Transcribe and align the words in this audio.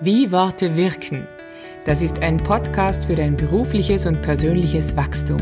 Wie 0.00 0.32
Worte 0.32 0.76
wirken. 0.76 1.28
Das 1.86 2.02
ist 2.02 2.20
ein 2.20 2.38
Podcast 2.38 3.04
für 3.04 3.14
dein 3.14 3.36
berufliches 3.36 4.06
und 4.06 4.22
persönliches 4.22 4.96
Wachstum. 4.96 5.40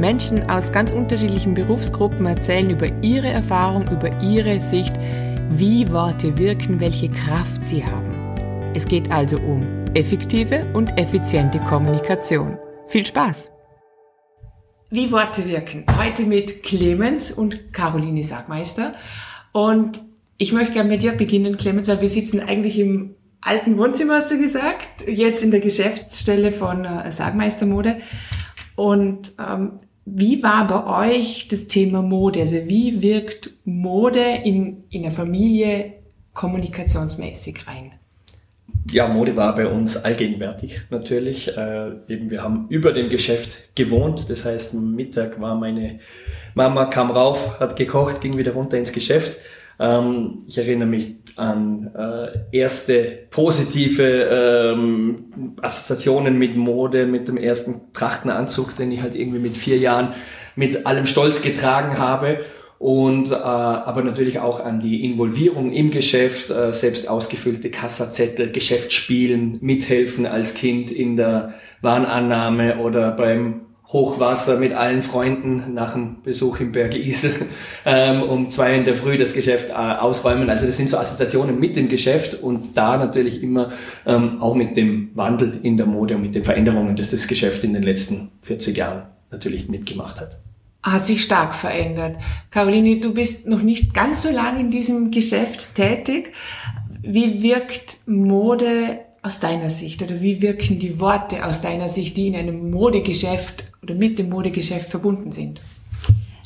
Menschen 0.00 0.48
aus 0.48 0.72
ganz 0.72 0.92
unterschiedlichen 0.92 1.52
Berufsgruppen 1.52 2.24
erzählen 2.24 2.70
über 2.70 2.88
ihre 3.02 3.28
Erfahrung, 3.28 3.86
über 3.90 4.18
ihre 4.22 4.60
Sicht, 4.60 4.94
wie 5.50 5.90
Worte 5.92 6.38
wirken, 6.38 6.80
welche 6.80 7.10
Kraft 7.10 7.66
sie 7.66 7.84
haben. 7.84 8.72
Es 8.74 8.88
geht 8.88 9.12
also 9.12 9.36
um 9.36 9.66
effektive 9.92 10.64
und 10.72 10.98
effiziente 10.98 11.58
Kommunikation. 11.58 12.56
Viel 12.86 13.04
Spaß! 13.04 13.50
Wie 14.88 15.12
Worte 15.12 15.46
wirken. 15.46 15.84
Heute 15.98 16.22
mit 16.22 16.62
Clemens 16.62 17.30
und 17.30 17.74
Caroline 17.74 18.24
Sagmeister. 18.24 18.94
Und 19.52 20.00
ich 20.38 20.52
möchte 20.52 20.72
gerne 20.72 20.88
mit 20.88 21.02
dir 21.02 21.12
beginnen, 21.12 21.58
Clemens, 21.58 21.88
weil 21.88 22.00
wir 22.00 22.08
sitzen 22.08 22.40
eigentlich 22.40 22.78
im 22.78 23.16
alten 23.42 23.76
Wohnzimmer, 23.76 24.14
hast 24.14 24.30
du 24.30 24.38
gesagt, 24.38 25.06
jetzt 25.06 25.42
in 25.42 25.50
der 25.50 25.60
Geschäftsstelle 25.60 26.52
von 26.52 26.84
äh, 26.84 27.12
Sagmeistermode. 27.12 27.96
Und 28.74 29.32
ähm, 29.38 29.80
wie 30.04 30.42
war 30.42 30.66
bei 30.66 31.10
euch 31.10 31.48
das 31.48 31.68
Thema 31.68 32.02
Mode? 32.02 32.40
Also 32.40 32.56
wie 32.66 33.02
wirkt 33.02 33.50
Mode 33.64 34.24
in, 34.44 34.84
in 34.90 35.02
der 35.02 35.12
Familie 35.12 35.92
kommunikationsmäßig 36.32 37.66
rein? 37.66 37.92
Ja, 38.90 39.06
Mode 39.06 39.36
war 39.36 39.54
bei 39.54 39.66
uns 39.66 39.96
allgegenwärtig 39.96 40.82
natürlich. 40.90 41.56
Äh, 41.56 41.92
eben 42.08 42.30
wir 42.30 42.42
haben 42.42 42.66
über 42.68 42.92
dem 42.92 43.10
Geschäft 43.10 43.76
gewohnt. 43.76 44.28
Das 44.28 44.44
heißt, 44.44 44.74
Mittag 44.74 45.40
war 45.40 45.54
meine 45.54 46.00
Mama, 46.54 46.86
kam 46.86 47.10
rauf, 47.10 47.60
hat 47.60 47.76
gekocht, 47.76 48.20
ging 48.20 48.38
wieder 48.38 48.52
runter 48.52 48.78
ins 48.78 48.92
Geschäft. 48.92 49.38
Ähm, 49.82 50.44
ich 50.46 50.56
erinnere 50.56 50.88
mich 50.88 51.16
an 51.34 51.90
äh, 51.96 52.56
erste 52.56 53.26
positive 53.30 54.04
ähm, 54.04 55.56
Assoziationen 55.60 56.38
mit 56.38 56.56
Mode, 56.56 57.06
mit 57.06 57.26
dem 57.26 57.36
ersten 57.36 57.92
Trachtenanzug, 57.92 58.76
den 58.76 58.92
ich 58.92 59.02
halt 59.02 59.16
irgendwie 59.16 59.40
mit 59.40 59.56
vier 59.56 59.78
Jahren 59.78 60.08
mit 60.54 60.86
allem 60.86 61.06
Stolz 61.06 61.42
getragen 61.42 61.98
habe. 61.98 62.40
Und 62.78 63.30
äh, 63.30 63.34
aber 63.34 64.02
natürlich 64.02 64.38
auch 64.40 64.64
an 64.64 64.80
die 64.80 65.04
Involvierung 65.04 65.72
im 65.72 65.90
Geschäft, 65.90 66.50
äh, 66.50 66.72
selbst 66.72 67.08
ausgefüllte 67.08 67.70
Kassazettel, 67.70 68.50
Geschäftsspielen, 68.50 69.58
mithelfen 69.60 70.26
als 70.26 70.54
Kind 70.54 70.90
in 70.90 71.16
der 71.16 71.54
Warenannahme 71.80 72.78
oder 72.78 73.12
beim 73.12 73.71
Hochwasser 73.92 74.58
mit 74.58 74.72
allen 74.72 75.02
Freunden 75.02 75.74
nach 75.74 75.92
dem 75.92 76.22
Besuch 76.22 76.60
im 76.60 76.72
Berge 76.72 76.98
Isel 76.98 77.34
ähm, 77.84 78.22
um 78.22 78.50
zwei 78.50 78.74
in 78.74 78.84
der 78.84 78.94
Früh 78.94 79.18
das 79.18 79.34
Geschäft 79.34 79.70
äh, 79.70 79.74
ausräumen. 79.74 80.48
Also 80.48 80.66
das 80.66 80.76
sind 80.78 80.88
so 80.88 80.96
Assoziationen 80.96 81.60
mit 81.60 81.76
dem 81.76 81.88
Geschäft 81.88 82.42
und 82.42 82.76
da 82.76 82.96
natürlich 82.96 83.42
immer 83.42 83.70
ähm, 84.06 84.40
auch 84.40 84.54
mit 84.54 84.76
dem 84.76 85.10
Wandel 85.14 85.60
in 85.62 85.76
der 85.76 85.86
Mode 85.86 86.16
und 86.16 86.22
mit 86.22 86.34
den 86.34 86.44
Veränderungen, 86.44 86.96
dass 86.96 87.10
das 87.10 87.26
Geschäft 87.26 87.64
in 87.64 87.74
den 87.74 87.82
letzten 87.82 88.30
40 88.42 88.76
Jahren 88.76 89.02
natürlich 89.30 89.68
mitgemacht 89.68 90.20
hat. 90.20 90.38
Hat 90.82 91.06
sich 91.06 91.22
stark 91.22 91.54
verändert. 91.54 92.16
Caroline, 92.50 92.98
du 92.98 93.14
bist 93.14 93.46
noch 93.46 93.62
nicht 93.62 93.94
ganz 93.94 94.22
so 94.22 94.30
lange 94.30 94.60
in 94.60 94.70
diesem 94.70 95.10
Geschäft 95.10 95.74
tätig. 95.74 96.32
Wie 97.02 97.42
wirkt 97.42 97.98
Mode 98.06 99.00
aus 99.22 99.38
deiner 99.38 99.70
Sicht 99.70 100.02
oder 100.02 100.20
wie 100.20 100.42
wirken 100.42 100.78
die 100.78 100.98
Worte 100.98 101.46
aus 101.46 101.60
deiner 101.60 101.88
Sicht, 101.88 102.16
die 102.16 102.26
in 102.26 102.36
einem 102.36 102.70
Modegeschäft 102.70 103.71
oder 103.82 103.94
mit 103.94 104.18
dem 104.18 104.30
Modegeschäft 104.30 104.88
verbunden 104.88 105.32
sind? 105.32 105.60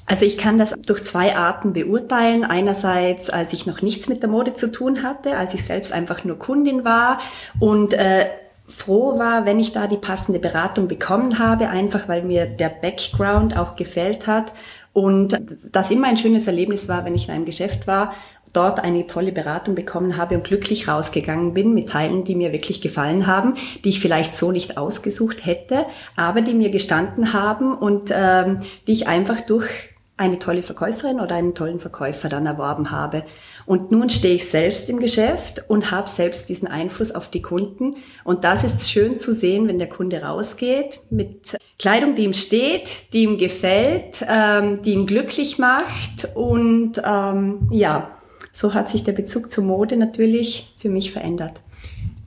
Also 0.06 0.24
ich 0.24 0.38
kann 0.38 0.56
das 0.56 0.74
durch 0.86 1.04
zwei 1.04 1.36
Arten 1.36 1.72
beurteilen. 1.72 2.44
Einerseits, 2.44 3.28
als 3.28 3.52
ich 3.52 3.66
noch 3.66 3.82
nichts 3.82 4.08
mit 4.08 4.22
der 4.22 4.30
Mode 4.30 4.54
zu 4.54 4.70
tun 4.70 5.02
hatte, 5.02 5.36
als 5.36 5.52
ich 5.52 5.64
selbst 5.64 5.92
einfach 5.92 6.24
nur 6.24 6.38
Kundin 6.38 6.84
war 6.84 7.18
und 7.58 7.92
äh, 7.92 8.26
froh 8.68 9.18
war, 9.18 9.44
wenn 9.46 9.58
ich 9.58 9.72
da 9.72 9.86
die 9.86 9.96
passende 9.96 10.38
Beratung 10.38 10.88
bekommen 10.88 11.38
habe, 11.38 11.68
einfach 11.68 12.08
weil 12.08 12.22
mir 12.22 12.46
der 12.46 12.68
Background 12.68 13.56
auch 13.56 13.76
gefällt 13.76 14.26
hat 14.26 14.52
und 14.92 15.40
das 15.70 15.90
immer 15.90 16.08
ein 16.08 16.16
schönes 16.16 16.46
Erlebnis 16.46 16.88
war, 16.88 17.04
wenn 17.04 17.14
ich 17.14 17.28
in 17.28 17.34
einem 17.34 17.44
Geschäft 17.44 17.86
war 17.86 18.14
dort 18.56 18.80
eine 18.80 19.06
tolle 19.06 19.32
Beratung 19.32 19.74
bekommen 19.74 20.16
habe 20.16 20.36
und 20.36 20.44
glücklich 20.44 20.88
rausgegangen 20.88 21.54
bin 21.54 21.74
mit 21.74 21.90
Teilen, 21.90 22.24
die 22.24 22.34
mir 22.34 22.52
wirklich 22.52 22.80
gefallen 22.80 23.26
haben, 23.26 23.54
die 23.84 23.90
ich 23.90 24.00
vielleicht 24.00 24.36
so 24.36 24.52
nicht 24.52 24.78
ausgesucht 24.78 25.44
hätte, 25.44 25.84
aber 26.16 26.40
die 26.40 26.54
mir 26.54 26.70
gestanden 26.70 27.32
haben 27.32 27.76
und 27.76 28.10
ähm, 28.12 28.60
die 28.86 28.92
ich 28.92 29.06
einfach 29.06 29.40
durch 29.42 29.96
eine 30.18 30.38
tolle 30.38 30.62
Verkäuferin 30.62 31.20
oder 31.20 31.34
einen 31.34 31.54
tollen 31.54 31.78
Verkäufer 31.78 32.30
dann 32.30 32.46
erworben 32.46 32.90
habe. 32.90 33.24
Und 33.66 33.90
nun 33.90 34.08
stehe 34.08 34.34
ich 34.34 34.48
selbst 34.48 34.88
im 34.88 34.98
Geschäft 34.98 35.64
und 35.68 35.90
habe 35.90 36.08
selbst 36.08 36.48
diesen 36.48 36.68
Einfluss 36.68 37.12
auf 37.12 37.28
die 37.28 37.42
Kunden. 37.42 37.96
Und 38.24 38.44
das 38.44 38.64
ist 38.64 38.90
schön 38.90 39.18
zu 39.18 39.34
sehen, 39.34 39.68
wenn 39.68 39.78
der 39.78 39.90
Kunde 39.90 40.22
rausgeht 40.22 41.00
mit 41.10 41.58
Kleidung, 41.78 42.14
die 42.14 42.24
ihm 42.24 42.32
steht, 42.32 43.12
die 43.12 43.24
ihm 43.24 43.36
gefällt, 43.36 44.24
ähm, 44.26 44.80
die 44.80 44.92
ihn 44.92 45.06
glücklich 45.06 45.58
macht. 45.58 46.34
Und 46.34 47.02
ähm, 47.04 47.68
ja, 47.70 48.15
so 48.56 48.72
hat 48.72 48.88
sich 48.88 49.04
der 49.04 49.12
Bezug 49.12 49.50
zur 49.50 49.64
Mode 49.64 49.98
natürlich 49.98 50.72
für 50.78 50.88
mich 50.88 51.12
verändert. 51.12 51.60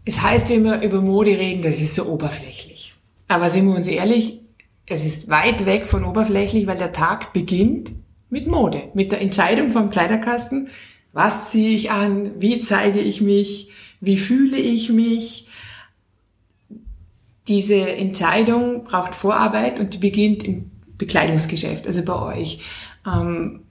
Es 0.06 0.22
heißt 0.22 0.52
immer, 0.52 0.84
über 0.84 1.02
Mode 1.02 1.32
reden, 1.32 1.64
das 1.64 1.82
ist 1.82 1.96
so 1.96 2.06
oberflächlich. 2.06 2.94
Aber 3.28 3.50
sind 3.50 3.66
wir 3.66 3.76
uns 3.76 3.88
ehrlich, 3.88 4.40
es 4.86 5.08
ist 5.08 5.32
weit 5.32 5.66
weg 5.66 5.88
von 5.88 6.06
oberflächlich, 6.06 6.68
weil 6.68 6.78
der 6.78 6.94
Tag 6.94 7.34
beginnt 7.34 7.94
mit 8.30 8.46
Mode, 8.46 8.90
mit 8.94 9.12
der 9.12 9.22
Entscheidung 9.22 9.72
vom 9.72 9.90
Kleiderkasten. 9.90 10.70
Was 11.14 11.50
ziehe 11.50 11.76
ich 11.76 11.90
an? 11.90 12.40
Wie 12.40 12.60
zeige 12.60 13.00
ich 13.00 13.22
mich? 13.22 13.72
Wie 14.00 14.18
fühle 14.18 14.58
ich 14.58 14.92
mich? 14.92 15.48
Diese 17.48 17.90
Entscheidung 17.90 18.84
braucht 18.84 19.16
Vorarbeit 19.16 19.80
und 19.80 19.96
die 19.96 19.98
beginnt 19.98 20.44
im 20.44 20.70
Bekleidungsgeschäft, 21.00 21.88
also 21.88 22.06
bei 22.06 22.38
euch. 22.38 22.62
Ähm, 23.08 23.62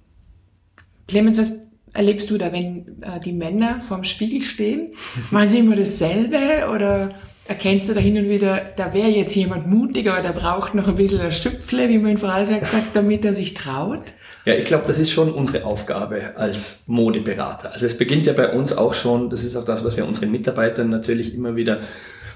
Clemens, 1.06 1.38
was 1.38 1.67
erlebst 1.92 2.30
du 2.30 2.38
da, 2.38 2.52
wenn 2.52 3.02
äh, 3.02 3.20
die 3.24 3.32
Männer 3.32 3.80
vorm 3.80 4.04
Spiegel 4.04 4.42
stehen? 4.42 4.94
Machen 5.30 5.50
sie 5.50 5.58
immer 5.58 5.76
dasselbe 5.76 6.38
oder 6.74 7.10
erkennst 7.46 7.88
du 7.88 7.94
da 7.94 8.00
hin 8.00 8.18
und 8.18 8.28
wieder, 8.28 8.60
da 8.76 8.92
wäre 8.92 9.08
jetzt 9.08 9.34
jemand 9.34 9.66
mutiger 9.66 10.12
oder 10.12 10.22
der 10.22 10.32
braucht 10.32 10.74
noch 10.74 10.86
ein 10.86 10.96
bisschen 10.96 11.20
ein 11.20 11.32
Stüpfle, 11.32 11.88
wie 11.88 11.98
man 11.98 12.12
in 12.12 12.18
Vorarlberg 12.18 12.64
sagt, 12.64 12.94
damit 12.94 13.24
er 13.24 13.34
sich 13.34 13.54
traut? 13.54 14.02
Ja, 14.44 14.54
ich 14.54 14.64
glaube, 14.64 14.84
das 14.86 14.98
ist 14.98 15.10
schon 15.10 15.32
unsere 15.32 15.64
Aufgabe 15.64 16.36
als 16.36 16.84
Modeberater. 16.86 17.72
Also 17.72 17.86
es 17.86 17.98
beginnt 17.98 18.26
ja 18.26 18.32
bei 18.32 18.52
uns 18.52 18.76
auch 18.76 18.94
schon, 18.94 19.28
das 19.30 19.44
ist 19.44 19.56
auch 19.56 19.64
das, 19.64 19.84
was 19.84 19.96
wir 19.96 20.06
unseren 20.06 20.30
Mitarbeitern 20.30 20.88
natürlich 20.88 21.34
immer 21.34 21.56
wieder 21.56 21.80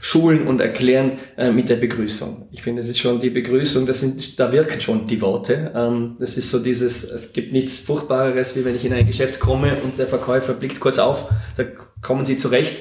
schulen 0.05 0.49
und 0.49 0.61
erklären 0.61 1.13
äh, 1.37 1.53
mit 1.53 1.69
der 1.69 1.77
Begrüßung. 1.77 2.49
Ich 2.51 2.63
finde, 2.63 2.81
es 2.83 2.89
ist 2.89 2.99
schon 2.99 3.21
die 3.21 3.31
Begrüßung, 3.31 3.87
das 3.87 4.01
sind, 4.01 4.41
da 4.41 4.51
wirken 4.51 4.81
schon 4.81 5.07
die 5.07 5.23
Worte. 5.23 5.71
Ähm, 5.77 6.17
das 6.19 6.37
ist 6.37 6.51
so 6.51 6.59
dieses, 6.59 7.05
es 7.05 7.33
gibt 7.33 7.53
nichts 7.53 7.79
Furchtbareres, 7.79 8.57
wie 8.57 8.65
wenn 8.65 8.75
ich 8.75 8.85
in 8.85 8.93
ein 8.93 9.07
Geschäft 9.07 9.39
komme 9.39 9.77
und 9.85 10.01
der 10.01 10.09
Verkäufer 10.09 10.55
blickt 10.55 10.81
kurz 10.81 10.99
auf, 10.99 11.31
sagt, 11.55 11.77
kommen 12.03 12.27
Sie 12.27 12.37
zurecht 12.37 12.81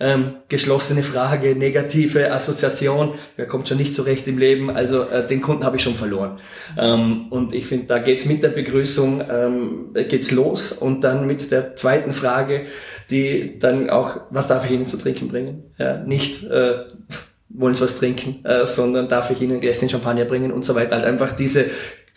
ähm, 0.00 0.36
geschlossene 0.48 1.02
Frage, 1.02 1.56
negative 1.56 2.30
Assoziation, 2.30 3.14
wer 3.36 3.46
kommt 3.46 3.68
schon 3.68 3.78
nicht 3.78 3.94
zurecht 3.94 4.28
im 4.28 4.38
Leben, 4.38 4.70
also 4.70 5.02
äh, 5.02 5.26
den 5.26 5.42
Kunden 5.42 5.64
habe 5.64 5.76
ich 5.76 5.82
schon 5.82 5.94
verloren. 5.94 6.38
Ähm, 6.78 7.26
und 7.30 7.52
ich 7.52 7.66
finde, 7.66 7.86
da 7.86 7.98
geht's 7.98 8.26
mit 8.26 8.42
der 8.42 8.50
Begrüßung, 8.50 9.22
ähm, 9.28 9.94
geht's 10.08 10.30
los 10.30 10.72
und 10.72 11.02
dann 11.02 11.26
mit 11.26 11.50
der 11.50 11.74
zweiten 11.74 12.12
Frage, 12.12 12.66
die 13.10 13.58
dann 13.58 13.90
auch, 13.90 14.20
was 14.30 14.48
darf 14.48 14.64
ich 14.64 14.72
Ihnen 14.72 14.86
zu 14.86 14.98
trinken 14.98 15.28
bringen? 15.28 15.64
Ja, 15.78 15.98
nicht 15.98 16.44
äh, 16.44 16.84
wollen 17.48 17.74
Sie 17.74 17.82
was 17.82 17.98
trinken, 17.98 18.44
äh, 18.44 18.66
sondern 18.66 19.08
darf 19.08 19.30
ich 19.30 19.40
Ihnen 19.40 19.54
ein 19.54 19.60
Gläschen 19.60 19.88
Champagner 19.88 20.24
bringen 20.24 20.52
und 20.52 20.64
so 20.64 20.74
weiter. 20.74 20.96
Also 20.96 21.06
einfach 21.06 21.32
diese 21.32 21.66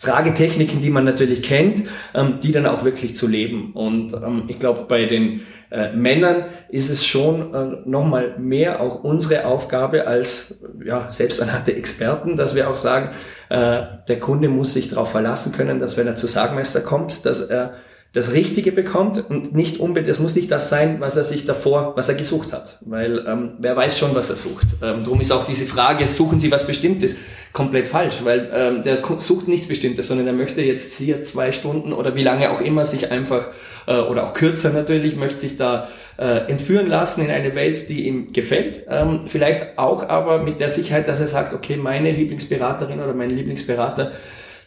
Fragetechniken, 0.02 0.82
die 0.82 0.90
man 0.90 1.04
natürlich 1.04 1.42
kennt, 1.42 1.84
ähm, 2.12 2.40
die 2.42 2.50
dann 2.50 2.66
auch 2.66 2.84
wirklich 2.84 3.14
zu 3.14 3.28
leben. 3.28 3.72
Und 3.72 4.12
ähm, 4.12 4.44
ich 4.48 4.58
glaube, 4.58 4.84
bei 4.88 5.06
den 5.06 5.42
äh, 5.70 5.92
Männern 5.92 6.46
ist 6.68 6.90
es 6.90 7.06
schon 7.06 7.54
äh, 7.54 7.88
nochmal 7.88 8.36
mehr 8.38 8.80
auch 8.80 9.04
unsere 9.04 9.46
Aufgabe 9.46 10.06
als 10.08 10.60
ja, 10.84 11.08
selbsternannte 11.10 11.76
Experten, 11.76 12.34
dass 12.34 12.56
wir 12.56 12.68
auch 12.68 12.76
sagen, 12.76 13.10
äh, 13.48 13.82
der 14.08 14.18
Kunde 14.18 14.48
muss 14.48 14.72
sich 14.72 14.88
darauf 14.88 15.12
verlassen 15.12 15.52
können, 15.52 15.78
dass 15.78 15.96
wenn 15.96 16.08
er 16.08 16.16
zu 16.16 16.26
Sagmeister 16.26 16.80
kommt, 16.80 17.24
dass 17.24 17.40
er 17.40 17.74
das 18.12 18.34
Richtige 18.34 18.72
bekommt 18.72 19.24
und 19.30 19.54
nicht 19.54 19.80
unbedingt, 19.80 20.08
das 20.08 20.18
muss 20.18 20.34
nicht 20.34 20.50
das 20.50 20.68
sein, 20.68 21.00
was 21.00 21.16
er 21.16 21.24
sich 21.24 21.46
davor, 21.46 21.94
was 21.96 22.10
er 22.10 22.14
gesucht 22.14 22.52
hat, 22.52 22.78
weil 22.82 23.24
ähm, 23.26 23.54
wer 23.58 23.74
weiß 23.74 23.98
schon, 23.98 24.14
was 24.14 24.28
er 24.28 24.36
sucht. 24.36 24.66
Ähm, 24.82 25.02
darum 25.02 25.20
ist 25.22 25.32
auch 25.32 25.46
diese 25.46 25.64
Frage, 25.64 26.06
suchen 26.06 26.38
Sie 26.38 26.50
was 26.50 26.66
Bestimmtes, 26.66 27.16
komplett 27.54 27.88
falsch, 27.88 28.16
weil 28.22 28.50
ähm, 28.52 28.82
der 28.82 29.02
sucht 29.18 29.48
nichts 29.48 29.66
Bestimmtes, 29.66 30.08
sondern 30.08 30.26
er 30.26 30.34
möchte 30.34 30.60
jetzt 30.60 30.98
hier 30.98 31.22
zwei 31.22 31.52
Stunden 31.52 31.94
oder 31.94 32.14
wie 32.14 32.22
lange 32.22 32.50
auch 32.50 32.60
immer 32.60 32.84
sich 32.84 33.10
einfach 33.10 33.48
äh, 33.86 33.98
oder 33.98 34.24
auch 34.24 34.34
kürzer 34.34 34.74
natürlich, 34.74 35.16
möchte 35.16 35.38
sich 35.38 35.56
da 35.56 35.88
äh, 36.18 36.50
entführen 36.50 36.88
lassen 36.88 37.24
in 37.24 37.30
eine 37.30 37.54
Welt, 37.54 37.88
die 37.88 38.06
ihm 38.06 38.30
gefällt. 38.32 38.84
Ähm, 38.90 39.22
vielleicht 39.26 39.78
auch 39.78 40.08
aber 40.10 40.42
mit 40.42 40.60
der 40.60 40.68
Sicherheit, 40.68 41.08
dass 41.08 41.20
er 41.20 41.28
sagt, 41.28 41.54
okay, 41.54 41.78
meine 41.78 42.10
Lieblingsberaterin 42.10 43.00
oder 43.00 43.14
mein 43.14 43.30
Lieblingsberater 43.30 44.12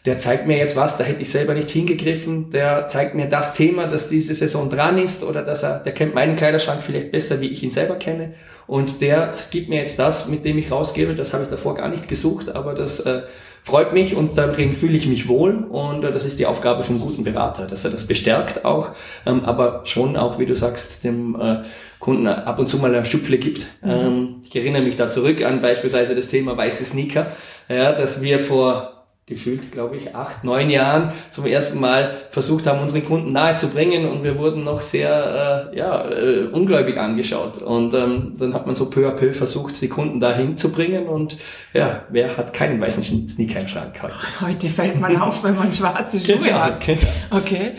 der 0.06 0.18
zeigt 0.18 0.46
mir 0.46 0.56
jetzt 0.56 0.76
was, 0.76 0.96
da 0.96 1.04
hätte 1.04 1.22
ich 1.22 1.30
selber 1.30 1.52
nicht 1.52 1.68
hingegriffen, 1.68 2.50
der 2.50 2.86
zeigt 2.86 3.16
mir 3.16 3.26
das 3.26 3.54
Thema, 3.54 3.88
das 3.88 4.08
diese 4.08 4.34
Saison 4.34 4.70
dran 4.70 4.98
ist 4.98 5.24
oder 5.24 5.42
dass 5.42 5.64
er, 5.64 5.80
der 5.80 5.92
kennt 5.92 6.14
meinen 6.14 6.36
Kleiderschrank 6.36 6.80
vielleicht 6.80 7.10
besser, 7.10 7.40
wie 7.40 7.48
ich 7.48 7.62
ihn 7.64 7.72
selber 7.72 7.96
kenne. 7.96 8.34
Und 8.68 9.00
der 9.00 9.32
gibt 9.50 9.68
mir 9.68 9.80
jetzt 9.80 9.98
das, 9.98 10.28
mit 10.28 10.44
dem 10.44 10.58
ich 10.58 10.70
rausgebe, 10.70 11.14
das 11.14 11.34
habe 11.34 11.44
ich 11.44 11.50
davor 11.50 11.74
gar 11.74 11.88
nicht 11.88 12.08
gesucht, 12.08 12.54
aber 12.54 12.74
das 12.74 13.00
äh, 13.00 13.22
freut 13.64 13.92
mich 13.92 14.14
und 14.14 14.38
darin 14.38 14.72
fühle 14.72 14.96
ich 14.96 15.08
mich 15.08 15.26
wohl. 15.26 15.64
Und 15.64 16.04
äh, 16.04 16.12
das 16.12 16.24
ist 16.24 16.38
die 16.38 16.46
Aufgabe 16.46 16.84
vom 16.84 17.00
guten 17.00 17.24
Berater, 17.24 17.66
dass 17.66 17.84
er 17.84 17.90
das 17.90 18.06
bestärkt 18.06 18.64
auch, 18.64 18.90
ähm, 19.26 19.44
aber 19.44 19.82
schon 19.84 20.16
auch, 20.16 20.38
wie 20.38 20.46
du 20.46 20.54
sagst, 20.54 21.02
dem 21.02 21.34
äh, 21.40 21.64
Kunden 21.98 22.28
ab 22.28 22.60
und 22.60 22.68
zu 22.68 22.78
mal 22.78 22.94
eine 22.94 23.04
Schupfle 23.04 23.38
gibt. 23.38 23.66
Mhm. 23.82 23.90
Ähm, 23.90 24.34
ich 24.48 24.54
erinnere 24.54 24.82
mich 24.82 24.94
da 24.94 25.08
zurück 25.08 25.44
an 25.44 25.60
beispielsweise 25.60 26.14
das 26.14 26.28
Thema 26.28 26.56
weiße 26.56 26.84
Sneaker, 26.84 27.26
ja, 27.68 27.92
dass 27.92 28.22
wir 28.22 28.38
vor 28.38 28.95
gefühlt, 29.28 29.72
glaube 29.72 29.96
ich, 29.96 30.14
acht, 30.14 30.44
neun 30.44 30.70
Jahren 30.70 31.10
zum 31.32 31.46
ersten 31.46 31.80
Mal 31.80 32.16
versucht 32.30 32.68
haben, 32.68 32.80
unseren 32.80 33.04
Kunden 33.04 33.32
nahezubringen 33.32 34.08
und 34.08 34.22
wir 34.22 34.38
wurden 34.38 34.62
noch 34.62 34.80
sehr 34.80 35.72
äh, 35.72 35.76
ja, 35.76 36.08
äh, 36.08 36.44
ungläubig 36.44 36.96
angeschaut. 36.96 37.60
Und 37.60 37.92
ähm, 37.94 38.34
dann 38.38 38.54
hat 38.54 38.66
man 38.66 38.76
so 38.76 38.88
peu 38.88 39.08
à 39.08 39.10
peu 39.10 39.32
versucht, 39.32 39.82
die 39.82 39.88
Kunden 39.88 40.20
dahin 40.20 40.56
zu 40.56 40.70
bringen 40.70 41.08
und 41.08 41.38
ja, 41.72 42.04
wer 42.08 42.36
hat 42.36 42.52
keinen 42.52 42.80
weißen 42.80 43.28
Sneaker 43.28 43.62
im 43.62 43.66
Schrank 43.66 44.00
heute? 44.00 44.14
Heute 44.40 44.68
fällt 44.68 45.00
man 45.00 45.16
auf, 45.16 45.42
wenn 45.42 45.56
man 45.56 45.72
schwarze 45.72 46.20
Schuhe 46.20 46.38
genau, 46.38 46.60
hat. 46.60 46.86
Genau. 46.86 47.00
Okay. 47.30 47.72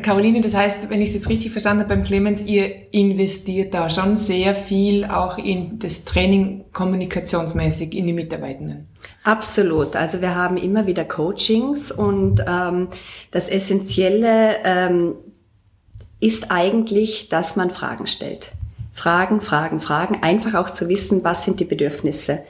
Caroline, 0.00 0.40
das 0.40 0.54
heißt, 0.54 0.88
wenn 0.88 1.02
ich 1.02 1.10
es 1.10 1.14
jetzt 1.14 1.28
richtig 1.28 1.52
verstanden 1.52 1.82
habe 1.82 1.94
beim 1.94 2.04
Clemens, 2.04 2.42
ihr 2.42 2.92
investiert 2.94 3.74
da 3.74 3.90
schon 3.90 4.16
sehr 4.16 4.54
viel 4.54 5.04
auch 5.04 5.36
in 5.36 5.78
das 5.78 6.06
Training 6.06 6.64
kommunikationsmäßig 6.72 7.94
in 7.94 8.06
die 8.06 8.12
Mitarbeitenden. 8.14 8.88
Absolut. 9.24 9.96
Also 9.96 10.20
wir 10.20 10.34
haben 10.34 10.56
immer 10.56 10.86
wieder 10.86 11.04
Coachings 11.04 11.90
und 11.90 12.44
ähm, 12.46 12.88
das 13.30 13.48
Essentielle 13.48 14.56
ähm, 14.64 15.16
ist 16.20 16.50
eigentlich, 16.50 17.28
dass 17.28 17.56
man 17.56 17.70
Fragen 17.70 18.06
stellt. 18.06 18.52
Fragen, 18.92 19.40
Fragen, 19.40 19.80
Fragen. 19.80 20.22
Einfach 20.22 20.54
auch 20.54 20.70
zu 20.70 20.88
wissen, 20.88 21.24
was 21.24 21.44
sind 21.44 21.60
die 21.60 21.64
Bedürfnisse 21.64 22.44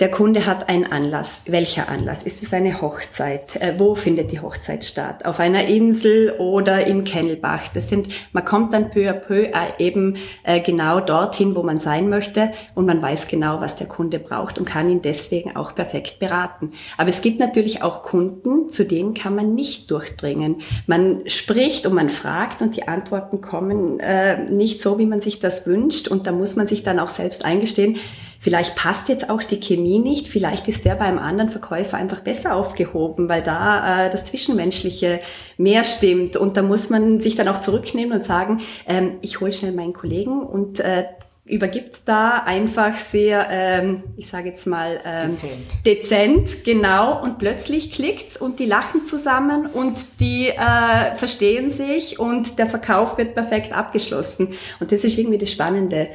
der 0.00 0.12
Kunde 0.12 0.46
hat 0.46 0.68
einen 0.68 0.84
Anlass. 0.84 1.42
Welcher 1.46 1.88
Anlass? 1.88 2.22
Ist 2.22 2.44
es 2.44 2.54
eine 2.54 2.80
Hochzeit? 2.80 3.56
Äh, 3.56 3.74
wo 3.78 3.96
findet 3.96 4.30
die 4.30 4.38
Hochzeit 4.38 4.84
statt? 4.84 5.24
Auf 5.24 5.40
einer 5.40 5.66
Insel 5.66 6.36
oder 6.38 6.86
in 6.86 7.02
Kennelbach? 7.02 7.68
Das 7.74 7.88
sind, 7.88 8.06
man 8.32 8.44
kommt 8.44 8.72
dann 8.72 8.90
peu 8.90 9.10
à 9.10 9.12
peu 9.12 9.46
äh, 9.46 9.52
eben 9.78 10.16
äh, 10.44 10.60
genau 10.60 11.00
dorthin, 11.00 11.56
wo 11.56 11.64
man 11.64 11.78
sein 11.78 12.08
möchte 12.08 12.52
und 12.76 12.86
man 12.86 13.02
weiß 13.02 13.26
genau, 13.26 13.60
was 13.60 13.74
der 13.74 13.88
Kunde 13.88 14.20
braucht 14.20 14.58
und 14.58 14.66
kann 14.66 14.88
ihn 14.88 15.02
deswegen 15.02 15.56
auch 15.56 15.74
perfekt 15.74 16.20
beraten. 16.20 16.72
Aber 16.96 17.10
es 17.10 17.20
gibt 17.20 17.40
natürlich 17.40 17.82
auch 17.82 18.04
Kunden, 18.04 18.70
zu 18.70 18.84
denen 18.84 19.14
kann 19.14 19.34
man 19.34 19.56
nicht 19.56 19.90
durchdringen. 19.90 20.58
Man 20.86 21.22
spricht 21.26 21.86
und 21.86 21.94
man 21.94 22.08
fragt 22.08 22.62
und 22.62 22.76
die 22.76 22.86
Antworten 22.86 23.40
kommen 23.40 23.98
äh, 23.98 24.44
nicht 24.44 24.80
so, 24.80 25.00
wie 25.00 25.06
man 25.06 25.20
sich 25.20 25.40
das 25.40 25.66
wünscht 25.66 26.06
und 26.06 26.28
da 26.28 26.32
muss 26.32 26.54
man 26.54 26.68
sich 26.68 26.84
dann 26.84 27.00
auch 27.00 27.08
selbst 27.08 27.44
eingestehen, 27.44 27.96
Vielleicht 28.40 28.76
passt 28.76 29.08
jetzt 29.08 29.30
auch 29.30 29.42
die 29.42 29.58
Chemie 29.58 29.98
nicht, 29.98 30.28
vielleicht 30.28 30.68
ist 30.68 30.84
der 30.84 30.94
beim 30.94 31.18
anderen 31.18 31.50
Verkäufer 31.50 31.96
einfach 31.96 32.20
besser 32.20 32.54
aufgehoben, 32.54 33.28
weil 33.28 33.42
da 33.42 34.06
äh, 34.06 34.10
das 34.10 34.26
Zwischenmenschliche 34.26 35.18
mehr 35.56 35.82
stimmt. 35.82 36.36
Und 36.36 36.56
da 36.56 36.62
muss 36.62 36.88
man 36.88 37.20
sich 37.20 37.34
dann 37.34 37.48
auch 37.48 37.60
zurücknehmen 37.60 38.18
und 38.18 38.24
sagen, 38.24 38.60
ähm, 38.86 39.16
ich 39.22 39.40
hole 39.40 39.52
schnell 39.52 39.72
meinen 39.72 39.92
Kollegen 39.92 40.42
und 40.42 40.78
äh, 40.78 41.04
übergibt 41.48 42.02
da 42.04 42.42
einfach 42.44 42.96
sehr, 42.96 43.48
ähm, 43.50 44.04
ich 44.16 44.28
sage 44.28 44.50
jetzt 44.50 44.66
mal, 44.66 45.00
ähm, 45.04 45.30
dezent. 45.30 45.86
dezent, 45.86 46.64
genau, 46.64 47.22
und 47.22 47.38
plötzlich 47.38 47.90
klickt's 47.90 48.36
und 48.36 48.58
die 48.58 48.66
lachen 48.66 49.02
zusammen 49.02 49.66
und 49.66 49.98
die 50.20 50.48
äh, 50.48 51.16
verstehen 51.16 51.70
sich 51.70 52.18
und 52.18 52.58
der 52.58 52.66
Verkauf 52.66 53.18
wird 53.18 53.34
perfekt 53.34 53.72
abgeschlossen. 53.72 54.54
Und 54.78 54.92
das 54.92 55.04
ist 55.04 55.18
irgendwie 55.18 55.38
das 55.38 55.50
Spannende 55.50 56.08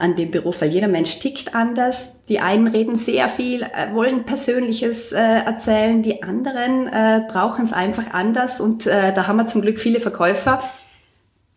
an 0.00 0.16
dem 0.16 0.30
Beruf, 0.30 0.60
weil 0.60 0.70
jeder 0.70 0.88
Mensch 0.88 1.18
tickt 1.20 1.54
anders. 1.54 2.24
Die 2.28 2.40
einen 2.40 2.68
reden 2.68 2.96
sehr 2.96 3.28
viel, 3.28 3.62
äh, 3.62 3.92
wollen 3.92 4.24
Persönliches 4.24 5.12
äh, 5.12 5.18
erzählen, 5.18 6.02
die 6.02 6.22
anderen 6.22 6.86
äh, 6.86 7.22
brauchen 7.28 7.64
es 7.64 7.72
einfach 7.72 8.12
anders 8.12 8.60
und 8.60 8.86
äh, 8.86 9.12
da 9.12 9.26
haben 9.26 9.36
wir 9.36 9.46
zum 9.46 9.62
Glück 9.62 9.78
viele 9.78 10.00
Verkäufer, 10.00 10.62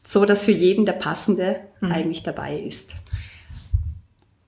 so 0.03 0.25
dass 0.25 0.43
für 0.43 0.51
jeden 0.51 0.85
der 0.85 0.93
passende 0.93 1.61
mhm. 1.79 1.91
eigentlich 1.91 2.23
dabei 2.23 2.57
ist. 2.57 2.91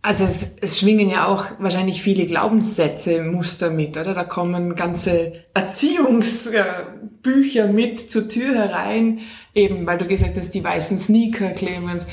Also 0.05 0.25
es, 0.25 0.57
es 0.61 0.79
schwingen 0.79 1.09
ja 1.09 1.25
auch 1.25 1.47
wahrscheinlich 1.57 2.03
viele 2.03 2.27
Glaubenssätze, 2.27 3.23
Muster 3.23 3.71
mit, 3.71 3.97
oder? 3.97 4.13
Da 4.13 4.23
kommen 4.23 4.75
ganze 4.75 5.33
Erziehungsbücher 5.55 7.65
mit 7.73 8.11
zur 8.11 8.29
Tür 8.29 8.53
herein, 8.53 9.21
eben 9.55 9.87
weil 9.87 9.97
du 9.97 10.05
gesagt 10.05 10.37
hast, 10.37 10.51
die 10.51 10.63
weißen 10.63 10.99
Sneaker, 10.99 11.53
Clemens, 11.53 12.05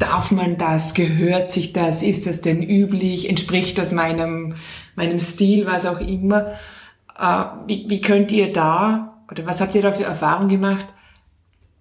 darf 0.00 0.32
man 0.32 0.58
das, 0.58 0.94
gehört 0.94 1.52
sich 1.52 1.72
das, 1.72 2.02
ist 2.02 2.26
das 2.26 2.40
denn 2.40 2.60
üblich, 2.60 3.28
entspricht 3.28 3.78
das 3.78 3.92
meinem, 3.92 4.56
meinem 4.96 5.20
Stil, 5.20 5.64
was 5.64 5.86
auch 5.86 6.00
immer. 6.00 6.54
Äh, 7.16 7.44
wie, 7.68 7.84
wie 7.88 8.00
könnt 8.00 8.32
ihr 8.32 8.52
da, 8.52 9.22
oder 9.30 9.46
was 9.46 9.60
habt 9.60 9.76
ihr 9.76 9.82
da 9.82 9.92
für 9.92 10.02
Erfahrungen 10.02 10.48
gemacht, 10.48 10.86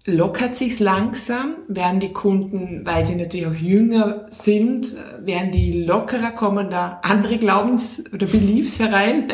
lockert 0.06 0.56
sich's 0.56 0.80
langsam? 0.80 1.56
Werden 1.68 2.00
die 2.00 2.12
Kunden, 2.12 2.81
weil 2.86 3.06
sie 3.06 3.15
natürlich 3.15 3.48
auch 3.48 3.53
jünger 3.53 4.25
sind, 4.30 4.88
werden 5.19 5.51
die 5.51 5.83
lockerer? 5.83 6.31
Kommen 6.31 6.69
da 6.69 7.00
andere 7.03 7.38
Glaubens- 7.38 8.03
oder 8.13 8.25
Beliefs 8.25 8.80
herein? 8.80 9.31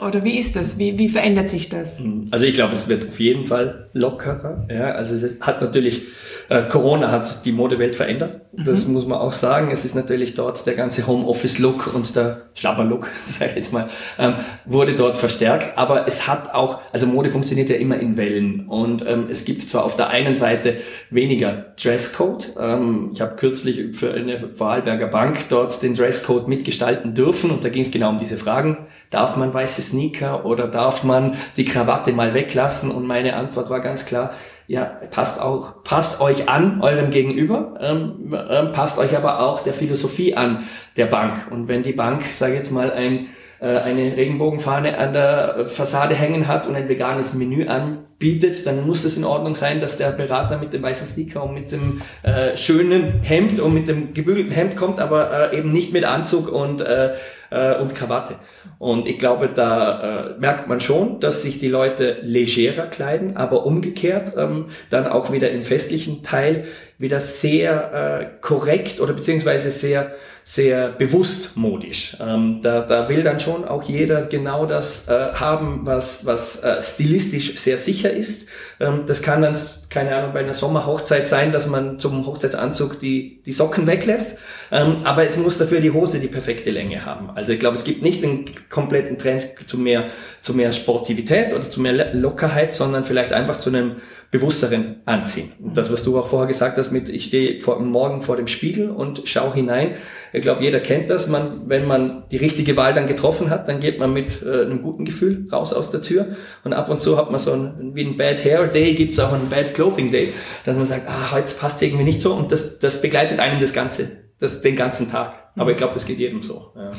Oder 0.00 0.24
wie 0.24 0.38
ist 0.38 0.56
das? 0.56 0.78
Wie, 0.78 0.98
wie 0.98 1.08
verändert 1.08 1.50
sich 1.50 1.68
das? 1.68 2.00
Also 2.30 2.46
ich 2.46 2.54
glaube, 2.54 2.74
es 2.74 2.88
wird 2.88 3.08
auf 3.08 3.18
jeden 3.18 3.46
Fall 3.46 3.88
lockerer. 3.92 4.66
Ja, 4.70 4.92
also 4.92 5.14
es 5.14 5.40
hat 5.40 5.60
natürlich 5.60 6.02
äh, 6.48 6.62
Corona 6.68 7.10
hat 7.10 7.44
die 7.44 7.52
Modewelt 7.52 7.94
verändert. 7.94 8.42
Das 8.52 8.86
mhm. 8.86 8.94
muss 8.94 9.06
man 9.06 9.18
auch 9.18 9.32
sagen. 9.32 9.70
Es 9.70 9.84
ist 9.84 9.94
natürlich 9.94 10.34
dort 10.34 10.66
der 10.66 10.74
ganze 10.74 11.06
Homeoffice-Look 11.06 11.94
und 11.94 12.14
der 12.16 12.42
Schlapper-Look, 12.54 13.08
sage 13.20 13.50
ich 13.50 13.56
jetzt 13.56 13.72
mal, 13.72 13.88
ähm, 14.18 14.34
wurde 14.64 14.94
dort 14.94 15.18
verstärkt. 15.18 15.78
Aber 15.78 16.06
es 16.06 16.28
hat 16.28 16.54
auch, 16.54 16.80
also 16.92 17.06
Mode 17.06 17.30
funktioniert 17.30 17.70
ja 17.70 17.76
immer 17.76 17.98
in 17.98 18.16
Wellen. 18.16 18.66
Und 18.68 19.04
ähm, 19.06 19.28
es 19.30 19.44
gibt 19.44 19.62
zwar 19.62 19.84
auf 19.84 19.96
der 19.96 20.03
einen 20.08 20.34
Seite 20.34 20.78
weniger 21.10 21.74
Dresscode. 21.82 22.52
Ähm, 22.58 23.10
ich 23.12 23.20
habe 23.20 23.36
kürzlich 23.36 23.96
für 23.96 24.14
eine 24.14 24.50
Vorarlberger 24.54 25.08
Bank 25.08 25.48
dort 25.48 25.82
den 25.82 25.94
Dresscode 25.94 26.48
mitgestalten 26.48 27.14
dürfen. 27.14 27.50
Und 27.50 27.64
da 27.64 27.68
ging 27.68 27.82
es 27.82 27.90
genau 27.90 28.10
um 28.10 28.18
diese 28.18 28.36
Fragen. 28.36 28.86
Darf 29.10 29.36
man 29.36 29.52
weiße 29.52 29.82
Sneaker 29.82 30.44
oder 30.44 30.68
darf 30.68 31.04
man 31.04 31.36
die 31.56 31.64
Krawatte 31.64 32.12
mal 32.12 32.34
weglassen? 32.34 32.90
Und 32.90 33.06
meine 33.06 33.36
Antwort 33.36 33.70
war 33.70 33.80
ganz 33.80 34.06
klar, 34.06 34.32
ja, 34.66 34.84
passt 35.10 35.40
auch, 35.40 35.84
passt 35.84 36.20
euch 36.20 36.48
an 36.48 36.80
eurem 36.80 37.10
Gegenüber, 37.10 37.74
ähm, 37.80 38.34
ähm, 38.48 38.72
passt 38.72 38.98
euch 38.98 39.14
aber 39.14 39.40
auch 39.40 39.62
der 39.62 39.74
Philosophie 39.74 40.34
an 40.34 40.64
der 40.96 41.06
Bank. 41.06 41.48
Und 41.50 41.68
wenn 41.68 41.82
die 41.82 41.92
Bank, 41.92 42.22
sage 42.30 42.54
jetzt 42.54 42.70
mal, 42.70 42.90
ein, 42.90 43.12
äh, 43.12 43.26
eine 43.60 44.16
Regenbogenfahne 44.16 44.98
an 44.98 45.12
der 45.12 45.66
Fassade 45.68 46.14
hängen 46.14 46.48
hat 46.48 46.66
und 46.66 46.76
ein 46.76 46.88
veganes 46.88 47.34
Menü 47.34 47.66
anbietet, 47.66 48.66
dann 48.66 48.86
muss 48.86 49.04
es 49.04 49.16
in 49.16 49.24
Ordnung 49.24 49.54
sein, 49.54 49.80
dass 49.80 49.96
der 49.96 50.10
Berater 50.10 50.58
mit 50.58 50.72
dem 50.72 50.82
weißen 50.82 51.06
Sneaker 51.06 51.44
und 51.44 51.54
mit 51.54 51.72
dem 51.72 52.02
äh, 52.22 52.56
schönen 52.56 53.22
Hemd 53.22 53.60
und 53.60 53.74
mit 53.74 53.88
dem 53.88 54.12
gebügelten 54.14 54.52
Hemd 54.52 54.76
kommt, 54.76 55.00
aber 55.00 55.52
äh, 55.52 55.58
eben 55.58 55.70
nicht 55.70 55.92
mit 55.92 56.04
Anzug 56.04 56.48
und, 56.48 56.80
äh, 56.80 57.14
äh, 57.50 57.76
und 57.80 57.94
Krawatte. 57.94 58.34
Und 58.78 59.06
ich 59.06 59.18
glaube, 59.18 59.48
da 59.48 60.34
äh, 60.34 60.38
merkt 60.38 60.68
man 60.68 60.80
schon, 60.80 61.20
dass 61.20 61.42
sich 61.42 61.58
die 61.58 61.68
Leute 61.68 62.18
legerer 62.22 62.86
kleiden, 62.86 63.36
aber 63.36 63.64
umgekehrt 63.66 64.32
ähm, 64.36 64.66
dann 64.90 65.06
auch 65.06 65.32
wieder 65.32 65.50
im 65.50 65.64
festlichen 65.64 66.22
Teil 66.22 66.64
wieder 66.98 67.20
sehr 67.20 68.20
äh, 68.22 68.40
korrekt 68.40 69.00
oder 69.00 69.12
beziehungsweise 69.12 69.70
sehr 69.70 70.14
sehr 70.46 70.90
bewusst 70.90 71.56
modisch. 71.56 72.18
Ähm, 72.20 72.60
da, 72.62 72.82
da 72.82 73.08
will 73.08 73.22
dann 73.22 73.40
schon 73.40 73.64
auch 73.64 73.82
jeder 73.82 74.26
genau 74.26 74.66
das 74.66 75.08
äh, 75.08 75.32
haben, 75.32 75.80
was, 75.84 76.26
was 76.26 76.62
äh, 76.62 76.82
stilistisch 76.82 77.56
sehr 77.56 77.78
sicher 77.78 78.10
ist. 78.10 78.50
Ähm, 78.78 79.04
das 79.06 79.22
kann 79.22 79.40
dann, 79.40 79.58
keine 79.88 80.14
Ahnung, 80.14 80.34
bei 80.34 80.40
einer 80.40 80.52
Sommerhochzeit 80.52 81.28
sein, 81.28 81.50
dass 81.50 81.66
man 81.66 81.98
zum 81.98 82.26
Hochzeitsanzug 82.26 83.00
die, 83.00 83.40
die 83.46 83.52
Socken 83.52 83.86
weglässt. 83.86 84.38
Ähm, 84.70 84.96
aber 85.04 85.24
es 85.24 85.38
muss 85.38 85.56
dafür 85.56 85.80
die 85.80 85.92
Hose 85.92 86.20
die 86.20 86.26
perfekte 86.26 86.70
Länge 86.70 87.06
haben. 87.06 87.30
Also 87.34 87.54
ich 87.54 87.58
glaube, 87.58 87.78
es 87.78 87.84
gibt 87.84 88.02
nicht 88.02 88.22
den 88.22 88.50
kompletten 88.68 89.16
Trend 89.16 89.48
zu 89.64 89.78
mehr, 89.78 90.04
zu 90.42 90.52
mehr 90.52 90.74
Sportivität 90.74 91.54
oder 91.54 91.62
zu 91.62 91.80
mehr 91.80 92.12
Lockerheit, 92.12 92.74
sondern 92.74 93.04
vielleicht 93.04 93.32
einfach 93.32 93.56
zu 93.56 93.70
einem 93.70 93.96
bewussteren 94.34 94.96
Anziehen. 95.04 95.52
Und 95.62 95.76
das, 95.76 95.92
was 95.92 96.02
du 96.02 96.18
auch 96.18 96.26
vorher 96.26 96.48
gesagt 96.48 96.76
hast 96.76 96.90
mit, 96.90 97.08
ich 97.08 97.26
stehe 97.26 97.60
vor, 97.60 97.78
morgen 97.78 98.20
vor 98.20 98.36
dem 98.36 98.48
Spiegel 98.48 98.90
und 98.90 99.22
schaue 99.28 99.54
hinein. 99.54 99.94
Ich 100.32 100.42
glaube, 100.42 100.64
jeder 100.64 100.80
kennt 100.80 101.08
das. 101.08 101.28
Man, 101.28 101.68
wenn 101.68 101.86
man 101.86 102.24
die 102.32 102.38
richtige 102.38 102.76
Wahl 102.76 102.94
dann 102.94 103.06
getroffen 103.06 103.48
hat, 103.48 103.68
dann 103.68 103.78
geht 103.78 104.00
man 104.00 104.12
mit 104.12 104.42
äh, 104.42 104.62
einem 104.62 104.82
guten 104.82 105.04
Gefühl 105.04 105.46
raus 105.52 105.72
aus 105.72 105.92
der 105.92 106.02
Tür. 106.02 106.34
Und 106.64 106.72
ab 106.72 106.88
und 106.88 107.00
zu 107.00 107.16
hat 107.16 107.30
man 107.30 107.38
so 107.38 107.52
ein, 107.52 107.92
wie 107.94 108.02
ein 108.02 108.16
Bad 108.16 108.44
Hair 108.44 108.66
Day, 108.66 108.94
gibt 108.94 109.12
es 109.12 109.20
auch 109.20 109.32
einen 109.32 109.48
Bad 109.48 109.72
Clothing 109.72 110.10
Day, 110.10 110.32
dass 110.64 110.76
man 110.76 110.86
sagt, 110.86 111.08
ah, 111.08 111.30
heute 111.30 111.54
passt 111.54 111.80
irgendwie 111.80 112.02
nicht 112.02 112.20
so. 112.20 112.34
Und 112.34 112.50
das, 112.50 112.80
das 112.80 113.00
begleitet 113.00 113.38
einen 113.38 113.60
das 113.60 113.72
Ganze, 113.72 114.24
das, 114.40 114.62
den 114.62 114.74
ganzen 114.74 115.12
Tag. 115.12 115.52
Aber 115.54 115.70
ich 115.70 115.76
glaube, 115.76 115.94
das 115.94 116.06
geht 116.06 116.18
jedem 116.18 116.42
so. 116.42 116.72
Ja. 116.74 116.90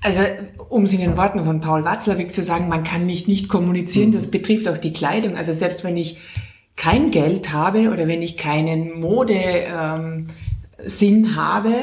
Also, 0.00 0.20
um 0.70 0.84
es 0.84 0.94
in 0.94 1.00
den 1.00 1.18
Worten 1.18 1.44
von 1.44 1.60
Paul 1.60 1.84
Watzlawick 1.84 2.32
zu 2.32 2.42
sagen, 2.42 2.68
man 2.68 2.82
kann 2.82 3.04
nicht 3.04 3.28
nicht 3.28 3.50
kommunizieren, 3.50 4.10
das 4.10 4.28
betrifft 4.28 4.68
auch 4.68 4.78
die 4.78 4.94
Kleidung. 4.94 5.36
Also 5.36 5.52
selbst 5.52 5.84
wenn 5.84 5.98
ich 5.98 6.16
kein 6.78 7.10
Geld 7.10 7.52
habe 7.52 7.90
oder 7.90 8.06
wenn 8.06 8.22
ich 8.22 8.36
keinen 8.36 9.00
Modesinn 9.00 10.28
ähm, 11.00 11.36
habe, 11.36 11.74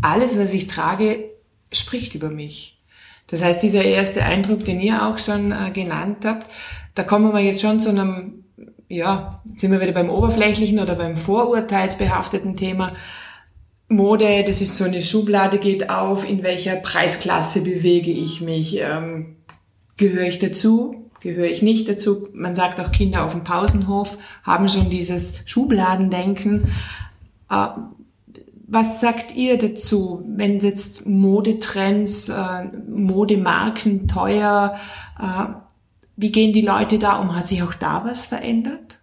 alles, 0.00 0.38
was 0.38 0.52
ich 0.52 0.68
trage, 0.68 1.30
spricht 1.72 2.14
über 2.14 2.30
mich. 2.30 2.80
Das 3.26 3.42
heißt, 3.42 3.60
dieser 3.62 3.82
erste 3.82 4.22
Eindruck, 4.22 4.64
den 4.64 4.80
ihr 4.80 5.04
auch 5.04 5.18
schon 5.18 5.50
äh, 5.50 5.72
genannt 5.72 6.18
habt, 6.24 6.48
da 6.94 7.02
kommen 7.02 7.32
wir 7.34 7.40
jetzt 7.40 7.60
schon 7.60 7.80
zu 7.80 7.88
einem, 7.88 8.44
ja, 8.88 9.42
sind 9.56 9.72
wir 9.72 9.80
wieder 9.80 9.92
beim 9.92 10.10
oberflächlichen 10.10 10.78
oder 10.78 10.94
beim 10.94 11.16
vorurteilsbehafteten 11.16 12.54
Thema. 12.54 12.92
Mode, 13.88 14.44
das 14.46 14.60
ist 14.60 14.76
so 14.76 14.84
eine 14.84 15.02
Schublade, 15.02 15.58
geht 15.58 15.90
auf, 15.90 16.28
in 16.28 16.44
welcher 16.44 16.76
Preisklasse 16.76 17.62
bewege 17.62 18.12
ich 18.12 18.40
mich, 18.42 18.78
ähm, 18.80 19.38
gehöre 19.96 20.26
ich 20.26 20.38
dazu, 20.38 21.05
gehöre 21.26 21.50
ich 21.50 21.62
nicht 21.62 21.88
dazu. 21.88 22.28
Man 22.32 22.54
sagt 22.54 22.78
auch 22.78 22.92
Kinder 22.92 23.24
auf 23.24 23.32
dem 23.32 23.44
Pausenhof 23.44 24.18
haben 24.42 24.68
schon 24.68 24.90
dieses 24.90 25.34
Schubladendenken. 25.44 26.68
Äh, 27.50 27.66
was 28.68 29.00
sagt 29.00 29.36
ihr 29.36 29.58
dazu, 29.58 30.24
wenn 30.26 30.60
jetzt 30.60 31.06
Modetrends, 31.06 32.28
äh, 32.28 32.64
Modemarken 32.88 34.08
teuer, 34.08 34.76
äh, 35.20 35.52
wie 36.16 36.32
gehen 36.32 36.52
die 36.52 36.62
Leute 36.62 36.98
da 36.98 37.16
um? 37.20 37.36
Hat 37.36 37.48
sich 37.48 37.62
auch 37.62 37.74
da 37.74 38.04
was 38.04 38.26
verändert? 38.26 39.00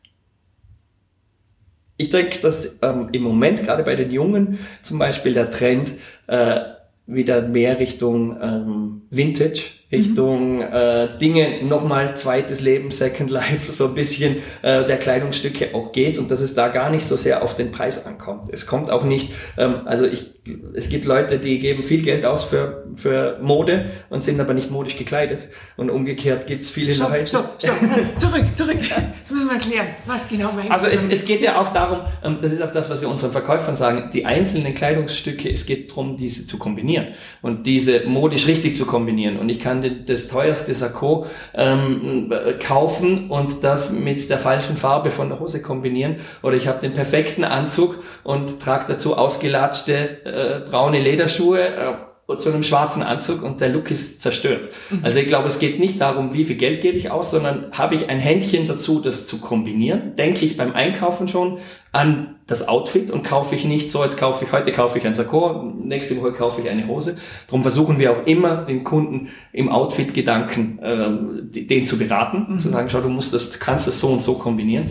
Ich 1.98 2.10
denke, 2.10 2.40
dass 2.40 2.80
ähm, 2.82 3.10
im 3.12 3.22
Moment 3.22 3.64
gerade 3.64 3.84
bei 3.84 3.96
den 3.96 4.12
Jungen 4.12 4.60
zum 4.82 4.98
Beispiel 4.98 5.34
der 5.34 5.50
Trend 5.50 5.94
äh, 6.28 6.62
wieder 7.06 7.42
mehr 7.48 7.80
Richtung 7.80 8.38
ähm, 8.42 9.02
Vintage 9.10 9.62
Richtung 9.94 10.58
mhm. 10.58 10.62
äh, 10.64 11.18
Dinge 11.20 11.64
nochmal 11.64 12.18
zweites 12.18 12.62
Leben, 12.62 12.92
Second 12.92 13.30
Life, 13.30 13.72
so 13.72 13.86
ein 13.86 13.94
bisschen 13.94 14.38
äh, 14.64 14.86
der 14.86 14.98
Kleidungsstücke 14.98 15.74
auch 15.74 15.92
geht 15.92 16.18
und 16.18 16.32
dass 16.32 16.42
es 16.42 16.56
da 16.56 16.68
gar 16.70 16.90
nicht 16.90 17.06
so 17.06 17.16
sehr 17.16 17.44
auf 17.44 17.56
den 17.56 17.72
Preis 17.72 18.06
ankommt. 18.06 18.50
Es 18.52 18.66
kommt 18.66 18.90
auch 18.90 19.04
nicht, 19.04 19.32
ähm, 19.58 19.82
also 19.86 20.06
ich, 20.06 20.32
es 20.74 20.90
gibt 20.90 21.06
Leute, 21.06 21.38
die 21.38 21.60
geben 21.60 21.84
viel 21.84 22.02
Geld 22.02 22.26
aus 22.26 22.44
für, 22.44 22.86
für 22.96 23.38
Mode 23.42 23.92
und 24.10 24.24
sind 24.24 24.42
aber 24.42 24.54
nicht 24.54 24.72
modisch 24.72 24.98
gekleidet 24.98 25.48
und 25.78 25.90
umgekehrt 25.90 26.48
gibt's 26.48 26.72
viele 26.72 26.94
stopp, 26.94 27.12
Leute. 27.12 27.28
Stopp, 27.28 27.56
stopp, 27.60 27.76
zurück, 28.18 28.46
zurück. 28.56 28.78
Das 29.22 29.32
müssen 29.32 29.48
wir 29.48 29.54
erklären. 29.54 29.88
Was 30.06 30.28
genau 30.28 30.52
meinst 30.52 30.72
also 30.72 30.88
du? 30.88 30.92
Also 30.92 31.08
es, 31.08 31.22
es 31.22 31.26
geht 31.26 31.42
ja 31.42 31.62
auch 31.62 31.70
darum, 31.70 32.00
ähm, 32.24 32.38
das 32.42 32.52
ist 32.52 32.62
auch 32.64 32.72
das, 32.72 32.90
was 32.90 33.00
wir 33.00 33.10
unseren 33.10 33.32
Verkäufern 33.32 33.76
sagen, 33.76 34.10
die 34.12 34.26
einzelnen 34.26 34.74
Kleidungsstücke, 34.74 35.52
es 35.52 35.68
geht 35.68 35.92
darum, 35.92 36.18
diese 36.18 36.48
zu 36.48 36.58
kombinieren 36.58 37.10
und 37.44 37.68
diese 37.68 38.08
modisch 38.08 38.48
richtig 38.48 38.76
zu 38.76 38.88
kombinieren 38.88 39.38
und 39.38 39.50
ich 39.50 39.60
kann 39.60 39.83
das 39.90 40.28
teuerste 40.28 40.74
Sakko 40.74 41.26
ähm, 41.54 42.34
kaufen 42.66 43.30
und 43.30 43.64
das 43.64 43.92
mit 43.92 44.30
der 44.30 44.40
falschen 44.40 44.78
Farbe 44.78 45.12
von 45.12 45.30
der 45.30 45.40
Hose 45.40 45.62
kombinieren. 45.62 46.18
Oder 46.42 46.56
ich 46.56 46.68
habe 46.68 46.80
den 46.80 46.94
perfekten 46.94 47.44
Anzug 47.44 48.04
und 48.24 48.60
trage 48.60 48.86
dazu 48.88 49.18
ausgelatschte 49.18 50.26
äh, 50.26 50.70
braune 50.70 51.00
Lederschuhe. 51.00 51.62
Äh, 51.62 51.94
zu 52.38 52.50
einem 52.50 52.64
schwarzen 52.64 53.04
Anzug 53.04 53.44
und 53.44 53.60
der 53.60 53.70
Look 53.70 53.92
ist 53.92 54.22
zerstört. 54.22 54.70
Mhm. 54.90 55.00
Also 55.04 55.20
ich 55.20 55.28
glaube, 55.28 55.48
es 55.48 55.60
geht 55.60 55.80
nicht 55.80 56.00
darum, 56.00 56.34
wie 56.34 56.46
viel 56.46 56.56
Geld 56.56 56.82
gebe 56.82 56.98
ich 56.98 57.12
aus, 57.12 57.32
sondern 57.32 57.66
habe 57.74 57.96
ich 57.96 58.10
ein 58.10 58.20
Händchen 58.20 58.66
dazu, 58.66 59.02
das 59.02 59.28
zu 59.28 59.40
kombinieren. 59.40 60.16
Denke 60.16 60.46
ich 60.46 60.56
beim 60.56 60.74
Einkaufen 60.74 61.28
schon 61.28 61.58
an 61.92 62.36
das 62.48 62.68
Outfit 62.68 63.12
und 63.12 63.24
kaufe 63.24 63.56
ich 63.56 63.66
nicht 63.66 63.92
so, 63.92 64.04
jetzt 64.04 64.18
kaufe 64.18 64.46
ich, 64.46 64.52
heute 64.52 64.72
kaufe 64.72 64.98
ich 64.98 65.06
ein 65.06 65.14
Sakko, 65.14 65.74
nächste 65.84 66.18
Woche 66.18 66.32
kaufe 66.32 66.62
ich 66.62 66.70
eine 66.70 66.88
Hose. 66.88 67.18
Darum 67.48 67.62
versuchen 67.62 68.00
wir 68.00 68.12
auch 68.12 68.26
immer 68.26 68.66
den 68.66 68.84
Kunden 68.84 69.30
im 69.52 69.70
Outfit-Gedanken 69.70 70.80
äh, 70.80 71.66
den 71.66 71.86
zu 71.86 71.98
beraten, 71.98 72.48
mhm. 72.54 72.60
zu 72.60 72.70
sagen, 72.70 72.90
schau, 72.90 73.02
du 73.02 73.10
musst 73.10 73.34
das, 73.34 73.60
kannst 73.60 73.88
das 73.88 74.00
so 74.00 74.08
und 74.08 74.24
so 74.24 74.36
kombinieren. 74.36 74.90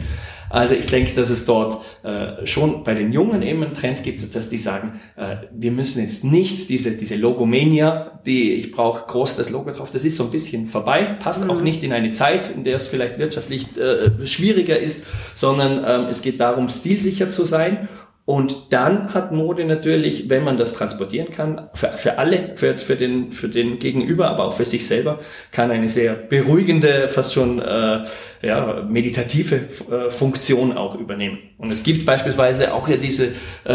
Also 0.52 0.74
ich 0.74 0.84
denke, 0.84 1.14
dass 1.14 1.30
es 1.30 1.46
dort 1.46 1.78
äh, 2.02 2.46
schon 2.46 2.84
bei 2.84 2.92
den 2.92 3.10
Jungen 3.10 3.40
eben 3.40 3.64
einen 3.64 3.72
Trend 3.72 4.02
gibt, 4.02 4.34
dass 4.34 4.50
die 4.50 4.58
sagen, 4.58 5.00
äh, 5.16 5.36
wir 5.50 5.72
müssen 5.72 6.02
jetzt 6.02 6.24
nicht 6.24 6.68
diese, 6.68 6.92
diese 6.92 7.16
Logomania, 7.16 8.20
die 8.26 8.52
ich 8.52 8.70
brauche 8.70 9.06
groß 9.06 9.36
das 9.36 9.48
Logo 9.48 9.70
drauf, 9.70 9.90
das 9.90 10.04
ist 10.04 10.16
so 10.16 10.24
ein 10.24 10.30
bisschen 10.30 10.66
vorbei, 10.66 11.16
passt 11.18 11.42
mhm. 11.42 11.50
auch 11.50 11.62
nicht 11.62 11.82
in 11.82 11.94
eine 11.94 12.12
Zeit, 12.12 12.50
in 12.54 12.64
der 12.64 12.76
es 12.76 12.86
vielleicht 12.86 13.18
wirtschaftlich 13.18 13.66
äh, 13.78 14.26
schwieriger 14.26 14.78
ist, 14.78 15.06
sondern 15.34 15.84
ähm, 15.86 16.10
es 16.10 16.20
geht 16.20 16.38
darum, 16.38 16.68
stilsicher 16.68 17.30
zu 17.30 17.46
sein 17.46 17.88
und 18.24 18.72
dann 18.72 19.14
hat 19.14 19.32
Mode 19.32 19.64
natürlich, 19.64 20.30
wenn 20.30 20.44
man 20.44 20.56
das 20.56 20.74
transportieren 20.74 21.32
kann, 21.32 21.68
für, 21.74 21.88
für 21.88 22.18
alle, 22.18 22.52
für, 22.54 22.78
für, 22.78 22.94
den, 22.94 23.32
für 23.32 23.48
den 23.48 23.80
Gegenüber, 23.80 24.28
aber 24.28 24.44
auch 24.44 24.52
für 24.52 24.64
sich 24.64 24.86
selber, 24.86 25.18
kann 25.50 25.72
eine 25.72 25.88
sehr 25.88 26.14
beruhigende, 26.14 27.08
fast 27.08 27.34
schon 27.34 27.60
äh, 27.60 28.04
ja, 28.42 28.86
meditative 28.88 29.56
äh, 29.90 30.10
Funktion 30.10 30.76
auch 30.76 30.94
übernehmen. 30.94 31.38
Und 31.58 31.72
es 31.72 31.82
gibt 31.82 32.06
beispielsweise 32.06 32.72
auch 32.72 32.86
ja 32.86 32.96
diese 32.96 33.32
äh, 33.64 33.72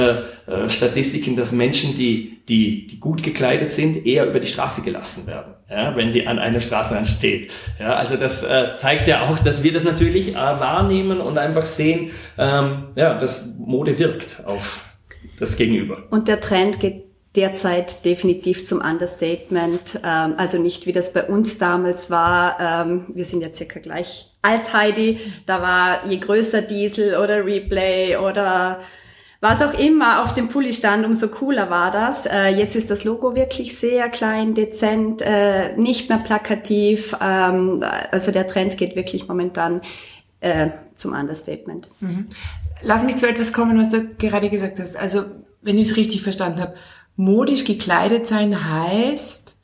äh, 0.50 0.70
Statistiken, 0.70 1.36
dass 1.36 1.52
Menschen, 1.52 1.94
die, 1.96 2.37
die, 2.50 2.88
die 2.88 3.00
gut 3.00 3.24
gekleidet 3.24 3.72
sind, 3.72 4.06
eher 4.06 4.26
über 4.26 4.40
die 4.40 4.48
Straße 4.48 4.82
gelassen 4.82 5.28
werden 5.28 5.58
ja, 5.70 5.96
wenn 5.96 6.12
die 6.12 6.28
an 6.28 6.40
einem 6.40 6.62
Straßenrand 6.62 7.08
steht. 7.08 7.50
Ja, 7.80 7.96
also 7.96 8.16
das 8.16 8.44
äh, 8.44 8.78
zeigt 8.78 9.08
ja 9.08 9.24
auch, 9.24 9.38
dass 9.40 9.64
wir 9.64 9.74
das 9.74 9.84
natürlich 9.84 10.30
äh, 10.30 10.36
wahrnehmen 10.36 11.20
und 11.20 11.38
einfach 11.38 11.66
sehen, 11.66 12.12
ähm, 12.38 12.86
ja, 12.96 13.18
dass 13.18 13.50
Mode 13.58 14.00
wirkt 14.00 14.46
auf 14.46 14.86
das 15.40 15.58
Gegenüber. 15.58 16.04
Und 16.10 16.28
der 16.28 16.40
Trend 16.40 16.80
geht 16.80 17.06
derzeit 17.36 18.06
definitiv 18.06 18.66
zum 18.66 18.80
Understatement. 18.80 20.00
Ähm, 20.04 20.36
also 20.38 20.58
nicht 20.58 20.86
wie 20.86 20.94
das 20.94 21.12
bei 21.12 21.24
uns 21.24 21.58
damals 21.58 22.10
war. 22.10 22.58
Ähm, 22.60 23.08
wir 23.14 23.26
sind 23.26 23.42
ja 23.42 23.54
circa 23.54 23.80
gleich 23.80 24.32
alt, 24.42 24.74
Heidi. 24.74 25.20
Da 25.46 25.62
war 25.62 26.08
je 26.10 26.18
größer 26.18 26.62
Diesel 26.62 27.18
oder 27.18 27.46
Replay 27.46 28.16
oder 28.16 28.80
was 29.40 29.62
auch 29.62 29.78
immer 29.78 30.24
auf 30.24 30.34
dem 30.34 30.50
Pulli 30.50 30.74
stand, 30.74 31.06
umso 31.06 31.28
cooler 31.28 31.70
war 31.70 31.92
das. 31.92 32.26
Äh, 32.26 32.50
jetzt 32.50 32.76
ist 32.76 32.90
das 32.90 33.04
Logo 33.04 33.36
wirklich 33.36 33.78
sehr 33.78 34.10
klein, 34.10 34.56
dezent, 34.56 35.22
äh, 35.22 35.76
nicht 35.78 36.10
mehr 36.10 36.18
plakativ. 36.18 37.16
Ähm, 37.22 37.84
also 38.12 38.32
der 38.32 38.48
Trend 38.48 38.78
geht 38.78 38.96
wirklich 38.96 39.28
momentan 39.28 39.82
äh, 40.40 40.70
zum 40.96 41.14
Understatement. 41.14 41.88
Mhm. 42.00 42.30
Lass 42.82 43.04
mich 43.04 43.18
zu 43.18 43.28
etwas 43.28 43.54
kommen, 43.54 43.80
was 43.80 43.90
du 43.90 44.08
gerade 44.18 44.50
gesagt 44.50 44.80
hast. 44.80 44.96
Also, 44.98 45.24
wenn 45.62 45.78
ich 45.78 45.90
es 45.90 45.98
richtig 45.98 46.24
verstanden 46.24 46.62
habe, 46.62 46.76
modisch 47.16 47.66
gekleidet 47.66 48.28
sein 48.28 48.70
heißt 48.70 49.56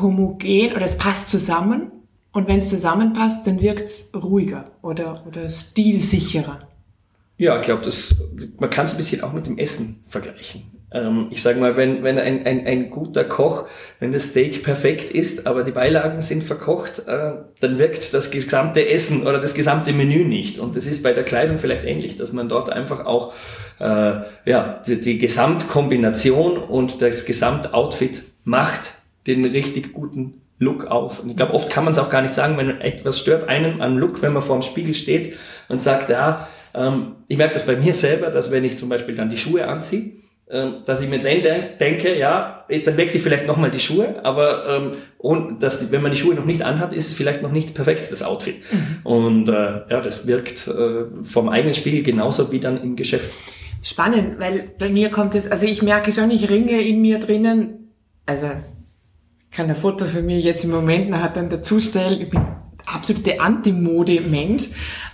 homogen 0.00 0.72
oder 0.72 0.82
es 0.82 0.98
passt 0.98 1.30
zusammen. 1.30 1.90
Und 2.32 2.48
wenn 2.48 2.58
es 2.58 2.68
zusammenpasst, 2.68 3.46
dann 3.46 3.60
wirkt 3.60 3.84
es 3.84 4.10
ruhiger 4.12 4.72
oder, 4.82 5.24
oder 5.26 5.48
stilsicherer. 5.48 6.66
Ja, 7.36 7.56
ich 7.56 7.62
glaube, 7.62 7.90
man 8.58 8.70
kann 8.70 8.84
es 8.84 8.92
ein 8.92 8.96
bisschen 8.96 9.22
auch 9.22 9.32
mit 9.32 9.46
dem 9.46 9.58
Essen 9.58 10.04
vergleichen. 10.08 10.74
Ähm, 10.94 11.26
ich 11.30 11.42
sage 11.42 11.58
mal, 11.58 11.76
wenn, 11.76 12.04
wenn 12.04 12.18
ein, 12.18 12.46
ein, 12.46 12.66
ein 12.66 12.90
guter 12.90 13.24
Koch, 13.24 13.66
wenn 13.98 14.12
das 14.12 14.28
Steak 14.28 14.62
perfekt 14.62 15.10
ist, 15.10 15.46
aber 15.46 15.64
die 15.64 15.72
Beilagen 15.72 16.20
sind 16.20 16.44
verkocht, 16.44 17.08
äh, 17.08 17.32
dann 17.58 17.78
wirkt 17.78 18.14
das 18.14 18.30
gesamte 18.30 18.88
Essen 18.88 19.26
oder 19.26 19.40
das 19.40 19.54
gesamte 19.54 19.92
Menü 19.92 20.24
nicht. 20.24 20.60
Und 20.60 20.76
das 20.76 20.86
ist 20.86 21.02
bei 21.02 21.12
der 21.12 21.24
Kleidung 21.24 21.58
vielleicht 21.58 21.84
ähnlich, 21.84 22.16
dass 22.16 22.32
man 22.32 22.48
dort 22.48 22.70
einfach 22.70 23.04
auch 23.04 23.32
äh, 23.80 24.20
ja, 24.44 24.80
die, 24.86 25.00
die 25.00 25.18
Gesamtkombination 25.18 26.58
und 26.58 27.02
das 27.02 27.24
Gesamtoutfit 27.24 28.22
macht 28.44 28.92
den 29.26 29.44
richtig 29.44 29.92
guten 29.92 30.42
Look 30.60 30.86
aus. 30.86 31.18
Und 31.18 31.30
ich 31.30 31.36
glaube, 31.36 31.54
oft 31.54 31.70
kann 31.70 31.82
man 31.82 31.92
es 31.92 31.98
auch 31.98 32.10
gar 32.10 32.22
nicht 32.22 32.34
sagen, 32.34 32.56
wenn 32.56 32.80
etwas 32.80 33.18
stört 33.18 33.48
einem 33.48 33.80
am 33.80 33.98
Look, 33.98 34.22
wenn 34.22 34.32
man 34.32 34.42
vor 34.42 34.58
dem 34.58 34.62
Spiegel 34.62 34.94
steht 34.94 35.34
und 35.68 35.82
sagt, 35.82 36.10
ja, 36.10 36.46
ähm, 36.74 37.16
ich 37.28 37.36
merke 37.36 37.54
das 37.54 37.66
bei 37.66 37.76
mir 37.76 37.94
selber, 37.94 38.30
dass 38.30 38.50
wenn 38.50 38.64
ich 38.64 38.78
zum 38.78 38.88
Beispiel 38.88 39.14
dann 39.14 39.30
die 39.30 39.38
Schuhe 39.38 39.66
anziehe, 39.68 40.12
ähm, 40.50 40.82
dass 40.84 41.00
ich 41.00 41.08
mir 41.08 41.20
dann 41.20 41.78
denke, 41.78 42.18
ja, 42.18 42.66
dann 42.68 42.96
wechsle 42.96 43.18
ich 43.18 43.22
vielleicht 43.22 43.46
nochmal 43.46 43.70
die 43.70 43.80
Schuhe, 43.80 44.16
aber 44.24 44.68
ähm, 44.68 44.92
und 45.16 45.62
dass, 45.62 45.90
wenn 45.90 46.02
man 46.02 46.12
die 46.12 46.18
Schuhe 46.18 46.34
noch 46.34 46.44
nicht 46.44 46.62
anhat, 46.62 46.92
ist 46.92 47.08
es 47.08 47.14
vielleicht 47.14 47.40
noch 47.40 47.50
nicht 47.50 47.74
perfekt, 47.74 48.12
das 48.12 48.22
Outfit. 48.22 48.56
Mhm. 48.70 48.98
Und 49.04 49.48
äh, 49.48 49.52
ja, 49.88 50.00
das 50.02 50.26
wirkt 50.26 50.68
äh, 50.68 51.04
vom 51.22 51.48
eigenen 51.48 51.74
Spiegel 51.74 52.02
genauso 52.02 52.52
wie 52.52 52.60
dann 52.60 52.82
im 52.82 52.94
Geschäft. 52.94 53.34
Spannend, 53.82 54.38
weil 54.38 54.70
bei 54.78 54.90
mir 54.90 55.10
kommt 55.10 55.34
es, 55.34 55.50
also 55.50 55.66
ich 55.66 55.82
merke 55.82 56.12
schon, 56.12 56.30
ich 56.30 56.50
ringe 56.50 56.80
in 56.80 57.00
mir 57.00 57.20
drinnen, 57.20 57.92
also 58.26 58.50
kann 59.50 59.68
ein 59.68 59.76
Foto 59.76 60.04
für 60.04 60.22
mich 60.22 60.44
jetzt 60.44 60.64
im 60.64 60.70
Moment 60.70 61.08
nachher 61.08 61.30
dann 61.30 61.48
dazustellen, 61.48 62.20
ich 62.20 62.30
bin 62.30 62.40
absolute 62.86 63.40
Anti-Mode-Mensch 63.40 64.68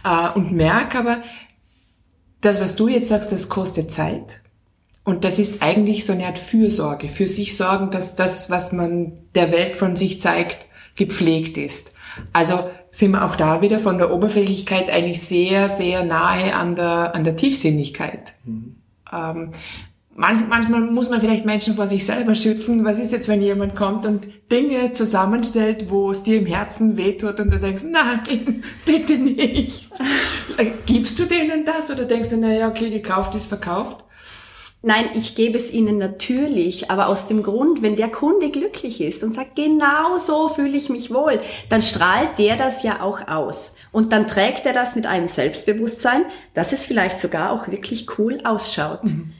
äh, 0.04 0.36
und 0.36 0.52
merke 0.52 0.98
aber, 0.98 1.18
das, 2.40 2.60
was 2.60 2.76
du 2.76 2.88
jetzt 2.88 3.08
sagst, 3.08 3.32
das 3.32 3.48
kostet 3.48 3.90
Zeit. 3.90 4.40
Und 5.04 5.24
das 5.24 5.38
ist 5.38 5.62
eigentlich 5.62 6.04
so 6.04 6.12
eine 6.12 6.26
Art 6.26 6.38
Fürsorge, 6.38 7.08
für 7.08 7.26
sich 7.26 7.56
sorgen, 7.56 7.90
dass 7.90 8.16
das, 8.16 8.50
was 8.50 8.72
man 8.72 9.12
der 9.34 9.50
Welt 9.50 9.76
von 9.76 9.96
sich 9.96 10.20
zeigt, 10.20 10.66
gepflegt 10.94 11.58
ist. 11.58 11.94
Also 12.32 12.70
sind 12.90 13.12
wir 13.12 13.24
auch 13.24 13.36
da 13.36 13.62
wieder 13.62 13.78
von 13.78 13.98
der 13.98 14.12
Oberflächlichkeit 14.12 14.90
eigentlich 14.90 15.22
sehr, 15.22 15.68
sehr 15.68 16.04
nahe 16.04 16.54
an 16.54 16.76
der, 16.76 17.14
an 17.14 17.24
der 17.24 17.36
Tiefsinnigkeit. 17.36 18.34
Mhm. 18.44 18.76
Ähm, 19.12 19.50
manch, 20.14 20.42
manchmal 20.48 20.80
muss 20.82 21.10
man 21.10 21.20
vielleicht 21.20 21.44
Menschen 21.44 21.74
vor 21.74 21.86
sich 21.86 22.04
selber 22.04 22.34
schützen. 22.34 22.84
Was 22.84 22.98
ist 22.98 23.12
jetzt, 23.12 23.28
wenn 23.28 23.42
jemand 23.42 23.74
kommt 23.74 24.06
und 24.06 24.26
Dinge 24.50 24.92
zusammenstellt, 24.92 25.90
wo 25.90 26.10
es 26.10 26.22
dir 26.22 26.38
im 26.38 26.46
Herzen 26.46 26.96
wehtut 26.96 27.40
und 27.40 27.50
du 27.52 27.58
denkst, 27.58 27.82
nein, 27.84 28.62
bitte 28.84 29.14
nicht. 29.14 29.88
Gibst 30.86 31.18
du 31.18 31.24
denen 31.24 31.64
das 31.64 31.90
oder 31.90 32.04
denkst 32.04 32.28
du, 32.28 32.36
naja, 32.36 32.68
okay, 32.68 32.90
gekauft 32.90 33.34
ist 33.34 33.46
verkauft? 33.46 34.04
Nein, 34.82 35.10
ich 35.12 35.34
gebe 35.34 35.58
es 35.58 35.70
ihnen 35.70 35.98
natürlich, 35.98 36.90
aber 36.90 37.08
aus 37.08 37.26
dem 37.26 37.42
Grund, 37.42 37.82
wenn 37.82 37.96
der 37.96 38.08
Kunde 38.08 38.48
glücklich 38.48 39.02
ist 39.02 39.22
und 39.22 39.34
sagt, 39.34 39.54
genau 39.54 40.16
so 40.18 40.48
fühle 40.48 40.74
ich 40.74 40.88
mich 40.88 41.12
wohl, 41.12 41.40
dann 41.68 41.82
strahlt 41.82 42.38
der 42.38 42.56
das 42.56 42.82
ja 42.82 43.02
auch 43.02 43.28
aus. 43.28 43.74
Und 43.92 44.12
dann 44.12 44.26
trägt 44.26 44.64
er 44.64 44.72
das 44.72 44.96
mit 44.96 45.04
einem 45.04 45.28
Selbstbewusstsein, 45.28 46.24
dass 46.54 46.72
es 46.72 46.86
vielleicht 46.86 47.18
sogar 47.18 47.52
auch 47.52 47.68
wirklich 47.68 48.18
cool 48.18 48.40
ausschaut. 48.42 49.04
Mhm. 49.04 49.34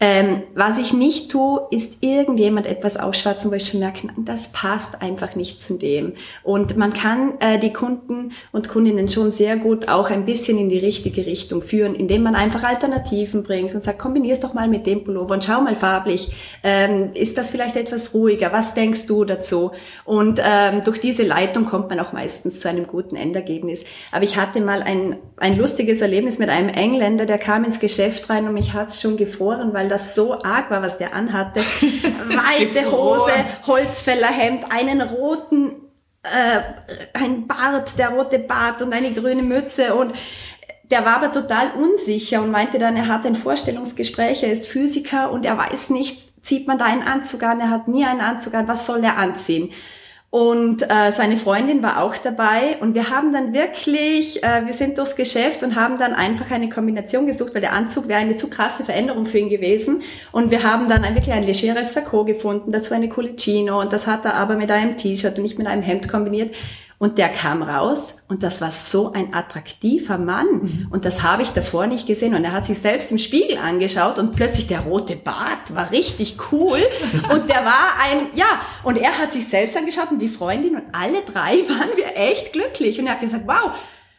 Ähm, 0.00 0.42
was 0.54 0.76
ich 0.78 0.92
nicht 0.92 1.30
tue, 1.30 1.66
ist 1.70 1.98
irgendjemand 2.00 2.66
etwas 2.66 2.96
ausschwatzen, 2.96 3.50
wo 3.50 3.54
ich 3.54 3.68
schon 3.68 3.80
merke, 3.80 4.08
das 4.18 4.50
passt 4.50 5.00
einfach 5.00 5.36
nicht 5.36 5.62
zu 5.62 5.78
dem. 5.78 6.14
Und 6.42 6.76
man 6.76 6.92
kann 6.92 7.34
äh, 7.38 7.58
die 7.58 7.72
Kunden 7.72 8.32
und 8.50 8.68
Kundinnen 8.68 9.08
schon 9.08 9.30
sehr 9.30 9.56
gut 9.56 9.88
auch 9.88 10.10
ein 10.10 10.26
bisschen 10.26 10.58
in 10.58 10.68
die 10.68 10.78
richtige 10.78 11.24
Richtung 11.26 11.62
führen, 11.62 11.94
indem 11.94 12.24
man 12.24 12.34
einfach 12.34 12.64
Alternativen 12.64 13.44
bringt 13.44 13.74
und 13.74 13.84
sagt, 13.84 14.00
kombinier 14.00 14.32
es 14.32 14.40
doch 14.40 14.52
mal 14.52 14.68
mit 14.68 14.84
dem 14.86 15.04
Pullover 15.04 15.34
und 15.34 15.44
schau 15.44 15.60
mal 15.60 15.76
farblich. 15.76 16.32
Ähm, 16.64 17.10
ist 17.14 17.38
das 17.38 17.50
vielleicht 17.50 17.76
etwas 17.76 18.14
ruhiger? 18.14 18.52
Was 18.52 18.74
denkst 18.74 19.06
du 19.06 19.24
dazu? 19.24 19.70
Und 20.04 20.40
ähm, 20.44 20.82
durch 20.84 21.00
diese 21.00 21.22
Leitung 21.22 21.66
kommt 21.66 21.88
man 21.88 22.00
auch 22.00 22.12
meistens 22.12 22.60
zu 22.60 22.68
einem 22.68 22.88
guten 22.88 23.14
Endergebnis. 23.14 23.84
Aber 24.10 24.24
ich 24.24 24.36
hatte 24.36 24.60
mal 24.60 24.82
ein, 24.82 25.16
ein 25.36 25.56
lustiges 25.56 26.00
Erlebnis 26.00 26.38
mit 26.38 26.48
einem 26.50 26.68
Engländer, 26.68 27.26
der 27.26 27.38
kam 27.38 27.64
ins 27.64 27.78
Geschäft 27.78 28.28
rein 28.28 28.46
und 28.46 28.54
mich 28.54 28.72
hat 28.72 28.88
es 28.88 29.00
schon 29.00 29.16
gefroren, 29.16 29.72
weil 29.72 29.83
weil 29.84 29.90
das 29.90 30.14
so 30.14 30.38
arg 30.42 30.70
war, 30.70 30.82
was 30.82 30.96
der 30.96 31.14
anhatte. 31.14 31.60
Weite 31.80 32.90
Hose, 32.90 33.32
Holzfällerhemd, 33.66 34.72
einen 34.72 35.02
roten, 35.02 35.72
äh, 36.22 36.60
ein 37.12 37.46
Bart, 37.46 37.98
der 37.98 38.10
rote 38.10 38.38
Bart 38.38 38.80
und 38.80 38.94
eine 38.94 39.12
grüne 39.12 39.42
Mütze 39.42 39.94
und 39.94 40.14
der 40.84 41.04
war 41.04 41.16
aber 41.16 41.32
total 41.32 41.72
unsicher 41.76 42.42
und 42.42 42.50
meinte 42.50 42.78
dann, 42.78 42.96
er 42.96 43.08
hat 43.08 43.26
ein 43.26 43.34
Vorstellungsgespräch, 43.34 44.42
er 44.42 44.52
ist 44.52 44.68
Physiker 44.68 45.30
und 45.30 45.44
er 45.44 45.58
weiß 45.58 45.90
nicht, 45.90 46.44
zieht 46.44 46.66
man 46.66 46.78
da 46.78 46.86
einen 46.86 47.02
Anzug 47.02 47.42
an, 47.42 47.60
er 47.60 47.70
hat 47.70 47.88
nie 47.88 48.06
einen 48.06 48.20
Anzug 48.20 48.54
an, 48.54 48.68
was 48.68 48.86
soll 48.86 49.04
er 49.04 49.18
anziehen? 49.18 49.70
Und 50.34 50.82
äh, 50.82 51.12
seine 51.12 51.36
Freundin 51.36 51.80
war 51.80 52.02
auch 52.02 52.16
dabei 52.16 52.76
und 52.80 52.96
wir 52.96 53.08
haben 53.10 53.32
dann 53.32 53.52
wirklich, 53.52 54.42
äh, 54.42 54.66
wir 54.66 54.72
sind 54.72 54.98
durchs 54.98 55.14
Geschäft 55.14 55.62
und 55.62 55.76
haben 55.76 55.96
dann 55.96 56.12
einfach 56.12 56.50
eine 56.50 56.68
Kombination 56.68 57.24
gesucht, 57.24 57.54
weil 57.54 57.60
der 57.60 57.72
Anzug 57.72 58.08
wäre 58.08 58.18
eine 58.18 58.36
zu 58.36 58.50
krasse 58.50 58.82
Veränderung 58.82 59.26
für 59.26 59.38
ihn 59.38 59.48
gewesen. 59.48 60.02
Und 60.32 60.50
wir 60.50 60.64
haben 60.64 60.88
dann 60.88 61.04
ein, 61.04 61.14
wirklich 61.14 61.32
ein 61.32 61.44
legeres 61.44 61.94
Sakko 61.94 62.24
gefunden, 62.24 62.72
dazu 62.72 62.94
eine 62.94 63.08
Colicino 63.08 63.80
und 63.80 63.92
das 63.92 64.08
hat 64.08 64.24
er 64.24 64.34
aber 64.34 64.56
mit 64.56 64.72
einem 64.72 64.96
T-Shirt 64.96 65.36
und 65.36 65.42
nicht 65.42 65.56
mit 65.56 65.68
einem 65.68 65.82
Hemd 65.82 66.08
kombiniert. 66.08 66.52
Und 67.04 67.18
der 67.18 67.28
kam 67.28 67.62
raus 67.62 68.24
und 68.28 68.42
das 68.42 68.62
war 68.62 68.72
so 68.72 69.12
ein 69.12 69.34
attraktiver 69.34 70.16
Mann. 70.16 70.46
Mhm. 70.46 70.88
Und 70.90 71.04
das 71.04 71.22
habe 71.22 71.42
ich 71.42 71.50
davor 71.50 71.86
nicht 71.86 72.06
gesehen. 72.06 72.34
Und 72.34 72.44
er 72.44 72.52
hat 72.52 72.64
sich 72.64 72.78
selbst 72.78 73.10
im 73.10 73.18
Spiegel 73.18 73.58
angeschaut 73.58 74.18
und 74.18 74.34
plötzlich 74.34 74.68
der 74.68 74.80
rote 74.80 75.14
Bart 75.14 75.74
war 75.74 75.90
richtig 75.90 76.38
cool. 76.50 76.78
und 77.30 77.50
der 77.50 77.62
war 77.62 77.92
ein, 78.00 78.28
ja, 78.34 78.46
und 78.84 78.96
er 78.96 79.18
hat 79.18 79.34
sich 79.34 79.46
selbst 79.46 79.76
angeschaut 79.76 80.12
und 80.12 80.18
die 80.18 80.28
Freundin 80.28 80.76
und 80.76 80.84
alle 80.92 81.20
drei 81.30 81.50
waren 81.68 81.94
wir 81.94 82.16
echt 82.16 82.54
glücklich. 82.54 82.98
Und 82.98 83.06
er 83.06 83.12
hat 83.12 83.20
gesagt, 83.20 83.46
wow, 83.46 83.72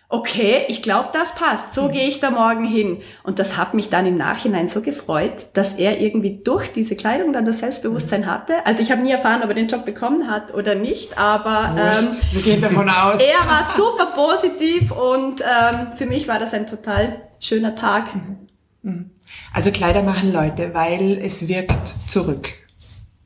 okay, 0.09 0.65
ich 0.67 0.83
glaube, 0.83 1.09
das 1.13 1.35
passt, 1.35 1.73
so 1.73 1.89
gehe 1.89 2.07
ich 2.07 2.19
da 2.19 2.29
morgen 2.29 2.65
hin. 2.65 3.01
Und 3.23 3.39
das 3.39 3.57
hat 3.57 3.73
mich 3.73 3.89
dann 3.89 4.05
im 4.05 4.17
Nachhinein 4.17 4.67
so 4.67 4.81
gefreut, 4.81 5.47
dass 5.53 5.73
er 5.73 5.99
irgendwie 5.99 6.41
durch 6.43 6.71
diese 6.71 6.95
Kleidung 6.95 7.33
dann 7.33 7.45
das 7.45 7.59
Selbstbewusstsein 7.59 8.21
mhm. 8.21 8.25
hatte. 8.27 8.65
Also 8.65 8.81
ich 8.81 8.91
habe 8.91 9.01
nie 9.01 9.11
erfahren, 9.11 9.41
ob 9.43 9.49
er 9.49 9.55
den 9.55 9.67
Job 9.67 9.85
bekommen 9.85 10.29
hat 10.29 10.53
oder 10.53 10.75
nicht, 10.75 11.17
aber 11.17 11.75
ähm, 11.77 12.07
wir 12.31 12.41
gehen 12.41 12.61
davon 12.61 12.89
aus. 12.89 13.19
Er 13.25 13.47
war 13.47 13.67
super 13.75 14.05
positiv 14.15 14.91
und 14.91 15.41
ähm, 15.41 15.87
für 15.97 16.05
mich 16.05 16.27
war 16.27 16.39
das 16.39 16.53
ein 16.53 16.67
total 16.67 17.21
schöner 17.39 17.75
Tag. 17.75 18.13
Mhm. 18.15 18.37
Mhm. 18.83 19.09
Also 19.53 19.71
Kleider 19.71 20.03
machen 20.03 20.31
Leute, 20.31 20.73
weil 20.73 21.19
es 21.21 21.47
wirkt 21.47 21.95
zurück, 22.07 22.53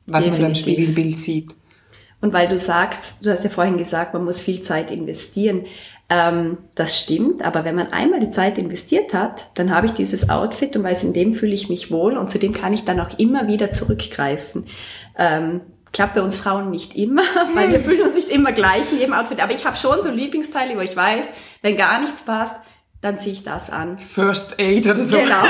was 0.06 0.24
Definitiv. 0.24 0.30
man 0.30 0.40
beim 0.40 0.54
Spiegelbild 0.54 1.18
sieht. 1.18 1.54
Und 2.20 2.32
weil 2.32 2.48
du 2.48 2.58
sagst, 2.58 3.16
du 3.22 3.30
hast 3.30 3.44
ja 3.44 3.50
vorhin 3.50 3.78
gesagt, 3.78 4.12
man 4.12 4.24
muss 4.24 4.42
viel 4.42 4.60
Zeit 4.60 4.90
investieren. 4.90 5.64
Ähm, 6.10 6.58
das 6.74 6.98
stimmt, 6.98 7.42
aber 7.42 7.64
wenn 7.64 7.76
man 7.76 7.92
einmal 7.92 8.20
die 8.20 8.30
Zeit 8.30 8.58
investiert 8.58 9.14
hat, 9.14 9.50
dann 9.54 9.72
habe 9.72 9.86
ich 9.86 9.92
dieses 9.92 10.28
Outfit 10.28 10.76
und 10.76 10.82
weiß, 10.82 11.04
in 11.04 11.12
dem 11.12 11.32
fühle 11.32 11.54
ich 11.54 11.68
mich 11.68 11.90
wohl 11.92 12.16
und 12.16 12.28
zu 12.28 12.38
dem 12.38 12.52
kann 12.52 12.72
ich 12.72 12.84
dann 12.84 13.00
auch 13.00 13.18
immer 13.18 13.46
wieder 13.46 13.70
zurückgreifen. 13.70 14.66
Ähm, 15.16 15.60
klappt 15.92 16.14
bei 16.14 16.22
uns 16.22 16.38
Frauen 16.38 16.70
nicht 16.70 16.96
immer, 16.96 17.22
weil 17.54 17.70
wir 17.70 17.80
fühlen 17.80 18.02
uns 18.02 18.16
nicht 18.16 18.28
immer 18.28 18.52
gleich 18.52 18.90
in 18.92 18.98
jedem 18.98 19.14
Outfit. 19.14 19.40
Aber 19.40 19.52
ich 19.52 19.64
habe 19.64 19.76
schon 19.76 20.02
so 20.02 20.10
Lieblingsteile, 20.10 20.76
wo 20.76 20.80
ich 20.80 20.96
weiß, 20.96 21.26
wenn 21.62 21.76
gar 21.76 22.00
nichts 22.00 22.22
passt, 22.22 22.56
dann 23.00 23.16
ziehe 23.16 23.32
ich 23.32 23.44
das 23.44 23.70
an. 23.70 23.98
First 23.98 24.60
Aid 24.60 24.86
oder 24.86 25.04
so. 25.04 25.16
Genau. 25.16 25.42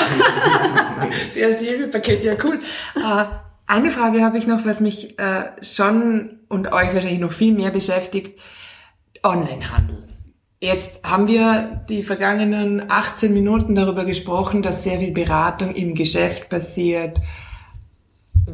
das 1.26 1.36
erste 1.36 1.64
Hilfepaket, 1.64 2.22
ja 2.22 2.34
cool. 2.44 2.60
Uh, 2.96 3.24
eine 3.66 3.90
Frage 3.90 4.22
habe 4.22 4.38
ich 4.38 4.46
noch, 4.46 4.64
was 4.64 4.80
mich 4.80 5.16
uh, 5.20 5.44
schon 5.62 6.39
und 6.50 6.72
euch 6.72 6.92
wahrscheinlich 6.92 7.20
noch 7.20 7.32
viel 7.32 7.54
mehr 7.54 7.70
beschäftigt. 7.70 8.38
Onlinehandel. 9.22 10.06
Jetzt 10.60 11.02
haben 11.04 11.26
wir 11.26 11.80
die 11.88 12.02
vergangenen 12.02 12.90
18 12.90 13.32
Minuten 13.32 13.74
darüber 13.74 14.04
gesprochen, 14.04 14.60
dass 14.60 14.84
sehr 14.84 14.98
viel 14.98 15.12
Beratung 15.12 15.74
im 15.74 15.94
Geschäft 15.94 16.50
passiert. 16.50 17.18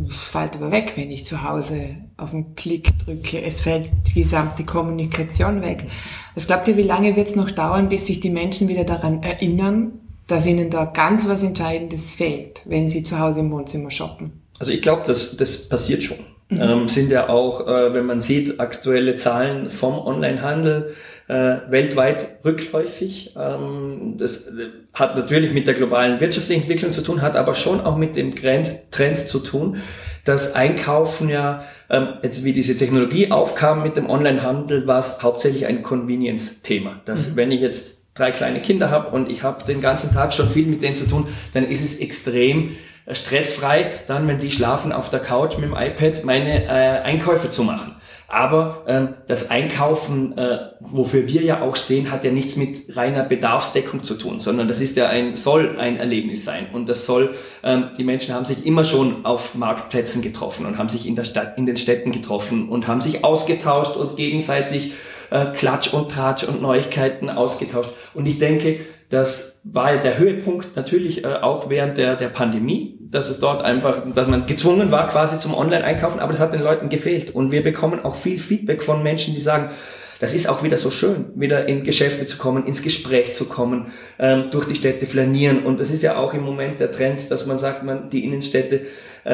Fällt 0.09 0.57
aber 0.57 0.71
weg, 0.71 0.93
wenn 0.97 1.11
ich 1.11 1.25
zu 1.25 1.43
Hause 1.43 1.97
auf 2.17 2.31
den 2.31 2.55
Klick 2.55 2.97
drücke. 3.01 3.43
Es 3.43 3.63
fällt 3.63 3.91
die 4.09 4.21
gesamte 4.21 4.65
Kommunikation 4.65 5.63
weg. 5.63 5.89
Was 6.35 6.47
glaubt 6.47 6.69
ihr, 6.69 6.77
wie 6.77 6.83
lange 6.83 7.17
wird 7.17 7.29
es 7.29 7.37
noch 7.37 7.51
dauern, 7.51 7.89
bis 7.89 8.07
sich 8.07 8.21
die 8.21 8.31
Menschen 8.31 8.69
wieder 8.69 8.85
daran 8.85 9.23
erinnern, 9.23 9.93
dass 10.27 10.47
ihnen 10.47 10.71
da 10.71 10.85
ganz 10.85 11.27
was 11.29 11.43
Entscheidendes 11.43 12.13
fehlt, 12.13 12.61
wenn 12.67 12.89
sie 12.89 13.03
zu 13.03 13.19
Hause 13.19 13.41
im 13.41 13.51
Wohnzimmer 13.51 13.91
shoppen? 13.91 14.43
Also 14.59 14.71
ich 14.73 14.83
glaube, 14.83 15.05
das, 15.07 15.37
das 15.37 15.69
passiert 15.69 16.03
schon. 16.03 16.19
Mhm. 16.49 16.61
Ähm, 16.61 16.89
sind 16.89 17.11
ja 17.11 17.29
auch, 17.29 17.67
äh, 17.67 17.93
wenn 17.93 18.07
man 18.07 18.21
sieht, 18.21 18.61
aktuelle 18.61 19.17
Zahlen 19.17 19.69
vom 19.69 19.99
Onlinehandel, 19.99 20.95
äh, 21.29 21.57
weltweit 21.69 22.45
rückläufig. 22.45 23.35
Ähm, 23.37 24.15
das 24.17 24.47
äh, 24.49 24.69
hat 24.95 25.17
natürlich 25.17 25.53
mit 25.53 25.67
der 25.67 25.75
globalen 25.75 26.21
wirtschaftlichen 26.21 26.63
Entwicklung 26.63 26.93
zu 26.93 27.03
tun, 27.03 27.21
hat 27.21 27.35
aber 27.37 27.55
schon 27.55 27.81
auch 27.81 27.97
mit 27.97 28.15
dem 28.15 28.35
Trend, 28.35 28.93
Trend 28.93 29.19
zu 29.19 29.41
tun, 29.41 29.79
dass 30.25 30.55
Einkaufen 30.55 31.29
ja, 31.29 31.65
ähm, 31.91 32.09
jetzt 32.23 32.45
wie 32.45 32.53
diese 32.53 32.77
Technologie 32.77 33.33
aufkam 33.33 33.83
mit 33.83 33.97
dem 33.97 34.09
Onlinehandel, 34.09 34.87
war 34.87 35.01
es 35.01 35.23
hauptsächlich 35.23 35.67
ein 35.67 35.83
Convenience-Thema. 35.83 37.01
Dass 37.05 37.31
mhm. 37.31 37.37
wenn 37.37 37.51
ich 37.51 37.61
jetzt 37.61 38.07
drei 38.15 38.31
kleine 38.31 38.61
Kinder 38.61 38.91
habe 38.91 39.15
und 39.15 39.31
ich 39.31 39.43
habe 39.43 39.65
den 39.65 39.81
ganzen 39.81 40.13
Tag 40.13 40.33
schon 40.33 40.49
viel 40.49 40.67
mit 40.67 40.83
denen 40.83 40.97
zu 40.97 41.09
tun, 41.09 41.27
dann 41.55 41.69
ist 41.69 41.85
es 41.85 41.99
extrem 41.99 42.77
stressfrei, 43.11 43.91
dann, 44.07 44.27
wenn 44.27 44.39
die 44.39 44.51
schlafen 44.51 44.93
auf 44.93 45.11
der 45.11 45.21
Couch 45.21 45.59
mit 45.59 45.71
dem 45.71 45.77
iPad, 45.77 46.25
meine 46.25 46.65
äh, 46.65 46.69
Einkäufe 47.03 47.51
zu 47.51 47.63
machen. 47.63 47.97
Aber 48.29 48.83
ähm, 48.89 49.15
das 49.29 49.51
Einkaufen, 49.51 50.37
äh, 50.37 50.59
wofür 50.81 51.29
wir 51.29 51.43
ja 51.43 51.63
auch 51.63 51.77
stehen, 51.77 52.11
hat 52.11 52.25
ja 52.25 52.33
nichts 52.33 52.57
mit 52.57 52.97
reiner 52.97 53.23
Bedarfsdeckung 53.23 54.03
zu 54.03 54.15
tun, 54.15 54.41
sondern 54.41 54.67
das 54.67 54.81
ist 54.81 54.97
ja 54.97 55.09
ein, 55.09 55.37
soll 55.37 55.79
ein 55.79 55.97
Erlebnis 55.97 56.45
sein. 56.45 56.67
Und 56.73 56.89
das 56.89 57.07
soll, 57.07 57.35
ähm, 57.63 57.91
die 57.97 58.03
Menschen 58.03 58.35
haben 58.35 58.45
sich 58.45 58.67
immer 58.67 58.85
schon 58.85 59.25
auf 59.25 59.55
Marktplätzen 59.55 60.23
getroffen 60.23 60.67
und 60.67 60.77
haben 60.77 60.89
sich 60.89 61.07
in 61.07 61.15
der 61.15 61.23
Stadt, 61.23 61.57
in 61.57 61.67
den 61.67 61.77
Städten 61.77 62.11
getroffen 62.11 62.69
und 62.69 62.89
haben 62.89 63.01
sich 63.01 63.25
ausgetauscht 63.25 63.97
und 63.97 64.17
gegenseitig 64.17 64.93
äh, 65.31 65.47
Klatsch 65.55 65.93
und 65.93 66.11
Tratsch 66.11 66.43
und 66.43 66.61
Neuigkeiten 66.61 67.31
ausgetauscht. 67.31 67.91
Und 68.13 68.27
ich 68.27 68.39
denke, 68.39 68.81
das 69.09 69.61
war 69.65 69.97
der 69.97 70.19
Höhepunkt 70.19 70.75
natürlich 70.77 71.25
äh, 71.25 71.29
auch 71.29 71.71
während 71.71 71.97
der, 71.97 72.17
der 72.17 72.29
Pandemie, 72.29 72.99
dass 73.01 73.29
es 73.29 73.39
dort 73.39 73.63
einfach, 73.63 74.03
dass 74.15 74.27
man 74.27 74.47
gezwungen 74.47 74.91
war 74.91 75.09
quasi 75.09 75.39
zum 75.39 75.55
Online-Einkaufen, 75.55 76.19
aber 76.19 76.33
das 76.33 76.41
hat 76.41 76.53
den 76.53 76.63
Leuten 76.63 76.89
gefehlt. 76.89 77.35
Und 77.35 77.53
wir 77.53 77.63
bekommen 77.63 78.05
auch 78.05 78.17
viel 78.17 78.39
Feedback 78.39 78.83
von 78.83 79.03
Menschen, 79.03 79.35
die 79.35 79.41
sagen, 79.41 79.71
das 80.19 80.35
ist 80.35 80.49
auch 80.49 80.63
wieder 80.63 80.79
so 80.79 80.91
schön, 80.91 81.27
wieder 81.35 81.69
in 81.69 81.85
Geschäfte 81.85 82.27
zu 82.27 82.39
kommen, 82.39 82.67
ins 82.67 82.83
Gespräch 82.83 83.35
zu 83.35 83.45
kommen, 83.45 83.93
ähm, 84.19 84.47
durch 84.51 84.67
die 84.67 84.75
Städte 84.75 85.07
flanieren. 85.07 85.65
Und 85.65 85.79
das 85.79 85.91
ist 85.91 86.03
ja 86.03 86.17
auch 86.17 86.33
im 86.35 86.43
Moment 86.43 86.81
der 86.81 86.91
Trend, 86.91 87.31
dass 87.31 87.47
man 87.47 87.59
sagt, 87.59 87.85
man 87.85 88.11
die 88.11 88.25
Innenstädte 88.25 88.81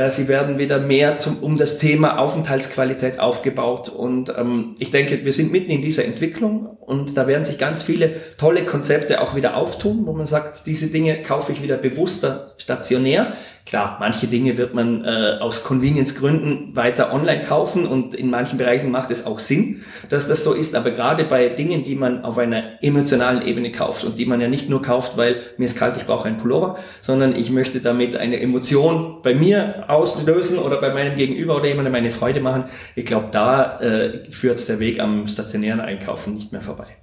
sie 0.09 0.29
werden 0.29 0.59
wieder 0.59 0.79
mehr 0.79 1.19
zum, 1.19 1.39
um 1.43 1.59
das 1.59 1.79
Thema 1.79 2.19
Aufenthaltsqualität 2.19 3.21
aufgebaut. 3.21 3.91
Und 3.91 4.33
ähm, 4.37 4.75
ich 4.79 4.91
denke, 4.91 5.25
wir 5.25 5.33
sind 5.33 5.53
mitten 5.53 5.71
in 5.71 5.83
dieser 5.83 6.05
Entwicklung 6.05 6.79
und 6.81 7.17
da 7.17 7.27
werden 7.27 7.45
sich 7.45 7.59
ganz 7.59 7.83
viele 7.83 8.15
tolle 8.39 8.65
Konzepte 8.65 9.21
auch 9.21 9.35
wieder 9.37 9.57
auftun, 9.57 10.07
wo 10.07 10.13
man 10.13 10.27
sagt, 10.27 10.67
diese 10.67 10.87
Dinge 10.87 11.23
kaufe 11.23 11.53
ich 11.53 11.63
wieder 11.63 11.77
bewusster 11.77 12.55
stationär. 12.57 13.35
Klar, 13.65 13.97
manche 14.01 14.27
Dinge 14.27 14.59
wird 14.59 14.75
man 14.75 15.05
äh, 15.05 15.39
aus 15.41 15.65
Convenience-Gründen 15.65 16.75
weiter 16.77 17.13
online 17.13 17.43
kaufen 17.43 17.87
und 17.87 18.13
in 18.15 18.29
manchen 18.29 18.59
Bereichen 18.59 18.91
macht 18.91 19.11
es 19.11 19.25
auch 19.25 19.39
Sinn, 19.39 19.83
dass 20.09 20.29
das 20.29 20.45
so 20.45 20.53
ist. 20.53 20.75
Aber 20.75 20.91
gerade 20.91 21.25
bei 21.25 21.49
Dingen, 21.49 21.85
die 21.85 21.95
man 21.95 22.25
auf 22.25 22.39
einer 22.39 22.83
emotionalen 22.83 23.41
Ebene 23.47 23.73
kauft 23.73 24.05
und 24.05 24.19
die 24.19 24.27
man 24.27 24.41
ja 24.41 24.49
nicht 24.49 24.69
nur 24.69 24.83
kauft, 24.83 25.17
weil 25.17 25.41
mir 25.59 25.65
ist 25.65 25.79
kalt, 25.79 25.97
ich 25.97 26.07
brauche 26.07 26.27
einen 26.27 26.39
Pullover, 26.39 26.77
sondern 27.01 27.37
ich 27.37 27.51
möchte 27.51 27.81
damit 27.81 28.17
eine 28.17 28.41
Emotion 28.41 29.23
bei 29.23 29.35
mir 29.35 29.85
auslösen 29.89 30.59
oder 30.59 30.81
bei 30.81 30.93
meinem 30.93 31.17
Gegenüber 31.17 31.57
oder 31.57 31.69
jemandem 31.69 31.95
eine 31.95 32.11
Freude 32.11 32.41
machen. 32.41 32.65
Ich 32.97 33.07
glaube, 33.07 33.29
da 33.31 33.81
äh, 33.81 34.31
führt 34.31 34.69
der 34.69 34.81
Weg 34.81 35.01
am 35.01 35.29
stationären 35.29 35.81
Einkaufen 35.81 36.35
nicht 36.35 36.53
mehr 36.53 36.63
vorbei. 36.63 36.97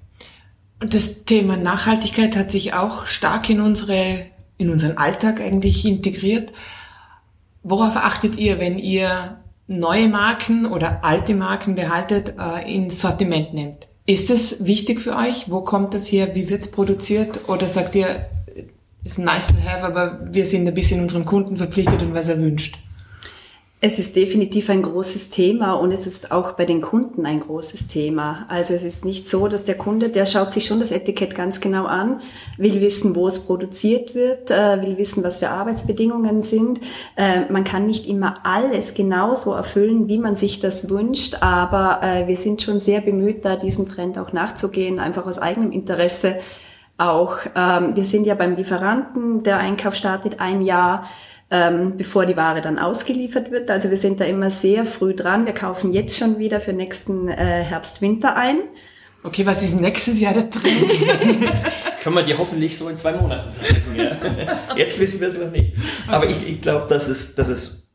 Und 0.81 0.93
das 0.93 1.25
Thema 1.25 1.57
Nachhaltigkeit 1.57 2.37
hat 2.37 2.51
sich 2.51 2.73
auch 2.73 3.05
stark 3.05 3.49
in 3.49 3.59
unsere, 3.59 4.25
in 4.59 4.69
unseren 4.69 4.97
Alltag 4.97 5.41
eigentlich 5.41 5.83
integriert. 5.85 6.51
Worauf 7.63 7.95
achtet 7.95 8.37
ihr, 8.37 8.59
wenn 8.59 8.77
ihr 8.77 9.37
neue 9.67 10.07
Marken 10.07 10.67
oder 10.67 11.03
alte 11.03 11.33
Marken 11.33 11.73
behaltet, 11.73 12.35
äh, 12.37 12.71
ins 12.71 13.01
Sortiment 13.01 13.53
nehmt? 13.55 13.87
Ist 14.05 14.29
es 14.29 14.65
wichtig 14.65 14.99
für 14.99 15.15
euch? 15.15 15.49
Wo 15.49 15.61
kommt 15.61 15.93
das 15.93 16.11
her? 16.11 16.35
Wie 16.35 16.49
wird 16.49 16.61
es 16.61 16.71
produziert? 16.71 17.47
Oder 17.47 17.67
sagt 17.67 17.95
ihr, 17.95 18.25
ist 19.03 19.17
nice 19.17 19.47
to 19.47 19.55
have, 19.65 19.85
aber 19.85 20.19
wir 20.31 20.45
sind 20.45 20.67
ein 20.67 20.73
bisschen 20.73 21.01
unserem 21.01 21.25
Kunden 21.25 21.57
verpflichtet 21.57 22.01
und 22.01 22.13
was 22.13 22.27
er 22.27 22.39
wünscht? 22.39 22.77
Es 23.81 23.97
ist 23.97 24.17
definitiv 24.17 24.69
ein 24.69 24.81
großes 24.81 25.29
Thema 25.29 25.71
und 25.71 25.93
es 25.93 26.05
ist 26.05 26.33
auch 26.33 26.51
bei 26.51 26.65
den 26.65 26.81
Kunden 26.81 27.25
ein 27.25 27.39
großes 27.39 27.87
Thema. 27.87 28.45
Also 28.49 28.73
es 28.73 28.83
ist 28.83 29.05
nicht 29.05 29.29
so, 29.29 29.47
dass 29.47 29.63
der 29.63 29.77
Kunde, 29.77 30.09
der 30.09 30.25
schaut 30.25 30.51
sich 30.51 30.65
schon 30.65 30.81
das 30.81 30.91
Etikett 30.91 31.33
ganz 31.33 31.61
genau 31.61 31.85
an, 31.85 32.19
will 32.57 32.81
wissen, 32.81 33.15
wo 33.15 33.25
es 33.25 33.39
produziert 33.39 34.15
wird, 34.15 34.51
äh, 34.51 34.81
will 34.81 34.97
wissen, 34.97 35.23
was 35.23 35.39
für 35.39 35.51
Arbeitsbedingungen 35.51 36.41
sind. 36.41 36.81
Äh, 37.15 37.49
man 37.49 37.63
kann 37.63 37.85
nicht 37.85 38.05
immer 38.05 38.45
alles 38.45 38.95
genauso 38.95 39.53
erfüllen, 39.53 40.09
wie 40.09 40.17
man 40.17 40.35
sich 40.35 40.59
das 40.59 40.89
wünscht, 40.89 41.37
aber 41.39 42.01
äh, 42.03 42.27
wir 42.27 42.35
sind 42.35 42.61
schon 42.61 42.81
sehr 42.81 42.99
bemüht, 42.99 43.45
da 43.45 43.55
diesem 43.55 43.87
Trend 43.87 44.17
auch 44.17 44.33
nachzugehen, 44.33 44.99
einfach 44.99 45.25
aus 45.25 45.39
eigenem 45.39 45.71
Interesse 45.71 46.39
auch. 46.97 47.37
Ähm, 47.55 47.95
wir 47.95 48.03
sind 48.03 48.25
ja 48.27 48.35
beim 48.35 48.57
Lieferanten, 48.57 49.41
der 49.43 49.59
Einkauf 49.59 49.95
startet 49.95 50.41
ein 50.41 50.61
Jahr 50.63 51.05
ähm, 51.51 51.97
bevor 51.97 52.25
die 52.25 52.37
Ware 52.37 52.61
dann 52.61 52.77
ausgeliefert 52.77 53.51
wird. 53.51 53.71
Also 53.71 53.89
wir 53.89 53.97
sind 53.97 54.19
da 54.19 54.25
immer 54.25 54.51
sehr 54.51 54.85
früh 54.85 55.15
dran. 55.15 55.45
Wir 55.45 55.53
kaufen 55.53 55.93
jetzt 55.93 56.17
schon 56.17 56.37
wieder 56.37 56.59
für 56.59 56.73
nächsten 56.73 57.27
äh, 57.27 57.35
Herbst, 57.35 58.01
Winter 58.01 58.35
ein. 58.35 58.57
Okay, 59.23 59.45
was 59.45 59.63
ist 59.63 59.79
nächstes 59.79 60.19
Jahr 60.19 60.33
der 60.33 60.49
Trend? 60.49 60.91
das 61.85 61.99
können 61.99 62.15
wir 62.15 62.23
dir 62.23 62.37
hoffentlich 62.37 62.77
so 62.77 62.87
in 62.87 62.97
zwei 62.97 63.13
Monaten 63.13 63.51
sagen. 63.51 63.83
Ja. 63.95 64.11
Jetzt 64.77 64.99
wissen 64.99 65.19
wir 65.19 65.27
es 65.27 65.37
noch 65.37 65.51
nicht. 65.51 65.73
Aber 66.07 66.27
ich, 66.27 66.47
ich 66.47 66.61
glaube, 66.61 66.87
dass 66.87 67.09
es, 67.09 67.35
dass 67.35 67.49
es 67.49 67.89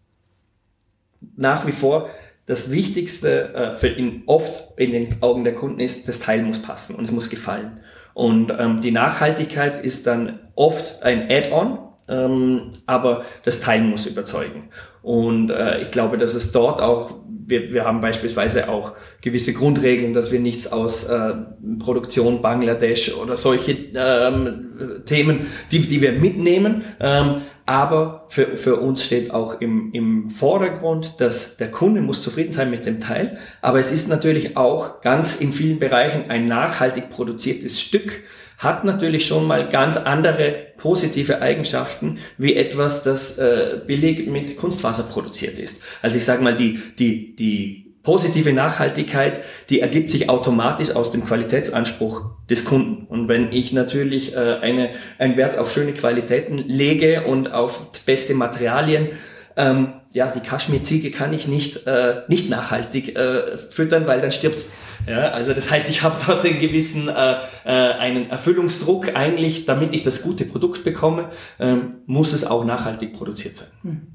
nach 1.36 1.66
wie 1.66 1.72
vor 1.72 2.10
das 2.46 2.70
Wichtigste 2.70 3.54
äh, 3.54 3.74
für 3.74 3.88
ihn 3.88 4.24
oft 4.26 4.78
in 4.78 4.90
den 4.90 5.22
Augen 5.22 5.44
der 5.44 5.54
Kunden 5.54 5.80
ist, 5.80 6.08
das 6.08 6.20
Teil 6.20 6.42
muss 6.42 6.60
passen 6.60 6.94
und 6.94 7.04
es 7.04 7.10
muss 7.10 7.30
gefallen. 7.30 7.80
Und 8.12 8.52
ähm, 8.58 8.80
die 8.80 8.90
Nachhaltigkeit 8.90 9.82
ist 9.82 10.06
dann 10.06 10.40
oft 10.54 11.02
ein 11.02 11.30
Add-on, 11.30 11.78
ähm, 12.08 12.72
aber 12.86 13.24
das 13.44 13.60
Teilen 13.60 13.90
muss 13.90 14.06
überzeugen. 14.06 14.68
Und 15.02 15.50
äh, 15.50 15.82
ich 15.82 15.90
glaube, 15.90 16.18
dass 16.18 16.34
es 16.34 16.52
dort 16.52 16.80
auch, 16.80 17.14
wir, 17.46 17.72
wir 17.74 17.84
haben 17.84 18.00
beispielsweise 18.00 18.68
auch 18.70 18.92
gewisse 19.20 19.52
Grundregeln, 19.52 20.14
dass 20.14 20.32
wir 20.32 20.40
nichts 20.40 20.72
aus 20.72 21.04
äh, 21.04 21.34
Produktion 21.78 22.40
Bangladesch 22.40 23.14
oder 23.14 23.36
solche 23.36 23.72
ähm, 23.94 25.02
Themen, 25.04 25.46
die, 25.70 25.80
die 25.80 26.00
wir 26.00 26.12
mitnehmen. 26.12 26.84
Ähm, 27.00 27.42
aber 27.66 28.26
für, 28.28 28.56
für 28.56 28.76
uns 28.76 29.04
steht 29.04 29.30
auch 29.30 29.60
im, 29.60 29.92
im 29.92 30.28
Vordergrund, 30.28 31.14
dass 31.18 31.56
der 31.56 31.70
Kunde 31.70 32.02
muss 32.02 32.22
zufrieden 32.22 32.52
sein 32.52 32.70
mit 32.70 32.84
dem 32.84 33.00
Teil. 33.00 33.38
Aber 33.62 33.78
es 33.78 33.92
ist 33.92 34.08
natürlich 34.08 34.56
auch 34.56 35.00
ganz 35.00 35.40
in 35.40 35.52
vielen 35.52 35.78
Bereichen 35.78 36.30
ein 36.30 36.46
nachhaltig 36.46 37.10
produziertes 37.10 37.80
Stück 37.80 38.22
hat 38.64 38.84
natürlich 38.84 39.26
schon 39.26 39.46
mal 39.46 39.68
ganz 39.68 39.96
andere 39.96 40.52
positive 40.76 41.40
Eigenschaften 41.40 42.18
wie 42.38 42.54
etwas, 42.54 43.04
das 43.04 43.38
äh, 43.38 43.80
billig 43.86 44.26
mit 44.26 44.56
Kunstfaser 44.56 45.04
produziert 45.04 45.58
ist. 45.58 45.82
Also 46.02 46.16
ich 46.16 46.24
sage 46.24 46.42
mal, 46.42 46.56
die, 46.56 46.80
die, 46.98 47.36
die 47.36 47.84
positive 48.02 48.52
Nachhaltigkeit, 48.52 49.40
die 49.70 49.80
ergibt 49.80 50.10
sich 50.10 50.28
automatisch 50.28 50.90
aus 50.90 51.10
dem 51.10 51.24
Qualitätsanspruch 51.24 52.22
des 52.48 52.64
Kunden. 52.64 53.06
Und 53.06 53.28
wenn 53.28 53.50
ich 53.50 53.72
natürlich 53.72 54.34
äh, 54.34 54.58
eine, 54.60 54.90
einen 55.18 55.36
Wert 55.36 55.58
auf 55.58 55.72
schöne 55.72 55.92
Qualitäten 55.92 56.58
lege 56.58 57.24
und 57.24 57.52
auf 57.52 57.90
beste 58.04 58.34
Materialien, 58.34 59.08
ähm, 59.56 59.94
ja, 60.14 60.28
die 60.30 60.40
Kaschmir-Ziege 60.40 61.10
kann 61.10 61.32
ich 61.32 61.48
nicht, 61.48 61.88
äh, 61.88 62.22
nicht 62.28 62.48
nachhaltig 62.48 63.16
äh, 63.16 63.58
füttern, 63.58 64.06
weil 64.06 64.20
dann 64.20 64.30
stirbt 64.30 64.64
ja, 65.06 65.32
also 65.32 65.52
das 65.52 65.70
heißt, 65.70 65.90
ich 65.90 66.02
habe 66.02 66.16
dort 66.24 66.46
einen 66.46 66.60
gewissen 66.60 67.08
äh, 67.08 67.36
äh, 67.64 67.70
einen 67.70 68.30
Erfüllungsdruck 68.30 69.14
eigentlich, 69.14 69.66
damit 69.66 69.92
ich 69.92 70.02
das 70.02 70.22
gute 70.22 70.46
Produkt 70.46 70.82
bekomme, 70.82 71.28
ähm, 71.58 71.96
muss 72.06 72.32
es 72.32 72.46
auch 72.46 72.64
nachhaltig 72.64 73.12
produziert 73.12 73.56
sein. 73.56 73.68
Hm. 73.82 74.06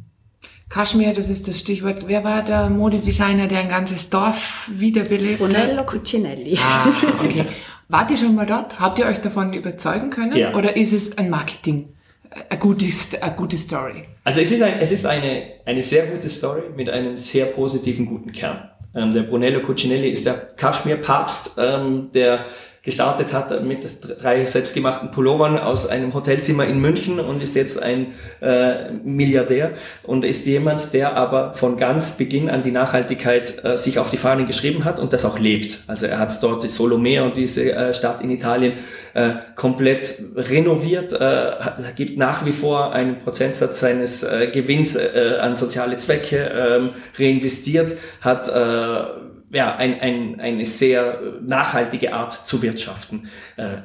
Kaschmir, 0.70 1.14
das 1.14 1.30
ist 1.30 1.48
das 1.48 1.60
Stichwort. 1.60 2.08
Wer 2.08 2.24
war 2.24 2.44
der 2.44 2.70
Modedesigner, 2.70 3.48
der 3.48 3.60
ein 3.60 3.70
ganzes 3.70 4.10
Dorf 4.10 4.70
wiederbelebt 4.72 5.42
hat? 5.42 5.50
Brunello 5.50 5.86
Cucinelli. 5.86 6.58
Ah, 6.58 6.88
okay. 7.24 7.46
Wart 7.88 8.10
ihr 8.10 8.18
schon 8.18 8.36
mal 8.36 8.46
dort? 8.46 8.80
Habt 8.80 9.00
ihr 9.00 9.06
euch 9.06 9.20
davon 9.20 9.54
überzeugen 9.54 10.12
können? 10.12 10.38
Ja. 10.38 10.56
Oder 10.56 10.76
ist 10.76 10.94
es 10.94 11.18
ein 11.18 11.30
Marketing? 11.30 11.90
Eine 12.32 12.60
gute, 12.60 12.86
eine 13.22 13.36
gute 13.36 13.58
Story. 13.58 14.04
Also 14.24 14.42
es 14.42 14.52
ist, 14.52 14.62
ein, 14.62 14.80
es 14.80 14.92
ist 14.92 15.06
eine, 15.06 15.44
eine 15.66 15.84
sehr 15.84 16.06
gute 16.06 16.30
Story 16.30 16.64
mit 16.76 16.90
einem 16.90 17.18
sehr 17.18 17.46
positiven, 17.46 18.06
guten 18.06 18.32
Kern. 18.32 18.70
Ähm, 18.96 19.12
der 19.12 19.24
Brunello 19.24 19.62
Cucinelli 19.62 20.10
ist 20.10 20.26
der 20.26 20.34
Kaschmir-Papst, 20.34 21.54
ähm, 21.58 22.10
der 22.14 22.46
gestartet 22.82 23.34
hat 23.34 23.64
mit 23.64 23.86
drei 24.20 24.46
selbstgemachten 24.46 25.12
Pullovern 25.12 25.60
aus 25.60 25.88
einem 25.88 26.14
Hotelzimmer 26.14 26.66
in 26.66 26.80
München 26.80 27.20
und 27.20 27.44
ist 27.44 27.56
jetzt 27.56 27.82
ein 27.82 28.14
äh, 28.42 28.92
Milliardär 29.04 29.72
und 30.04 30.24
ist 30.24 30.46
jemand, 30.46 30.94
der 30.94 31.16
aber 31.16 31.54
von 31.56 31.76
ganz 31.78 32.18
Beginn 32.18 32.50
an 32.50 32.62
die 32.62 32.72
Nachhaltigkeit 32.72 33.64
äh, 33.66 33.78
sich 33.78 34.00
auf 34.00 34.10
die 34.10 34.18
Fahnen 34.18 34.48
geschrieben 34.48 34.86
hat 34.86 35.00
und 35.00 35.12
das 35.12 35.26
auch 35.26 35.38
lebt. 35.38 35.84
Also 35.88 36.06
er 36.06 36.20
hat 36.20 36.42
dort 36.42 36.64
die 36.64 36.70
Solomea 36.70 37.24
und 37.24 37.36
diese 37.36 37.74
äh, 37.74 37.94
Stadt 37.94 38.22
in 38.22 38.32
Italien 38.32 38.74
äh, 39.14 39.32
komplett 39.56 40.22
renoviert, 40.36 41.14
äh, 41.14 41.52
gibt 41.96 42.18
nach 42.18 42.46
wie 42.46 42.52
vor 42.52 42.94
einen 42.94 43.20
Prozentsatz 43.20 43.80
seines 43.80 44.24
äh, 44.24 44.50
Gewinns 44.54 44.96
äh, 44.96 45.38
an 45.40 45.56
soziale 45.56 45.98
Zwecke 45.98 46.38
äh, 46.38 47.22
reinvestiert, 47.22 47.98
hat 48.22 48.48
äh, 48.50 49.30
ja, 49.52 49.76
ein, 49.76 50.00
ein, 50.00 50.40
eine 50.40 50.66
sehr 50.66 51.20
nachhaltige 51.42 52.14
Art 52.14 52.46
zu 52.46 52.62
wirtschaften. 52.62 53.30
Äh, 53.58 53.78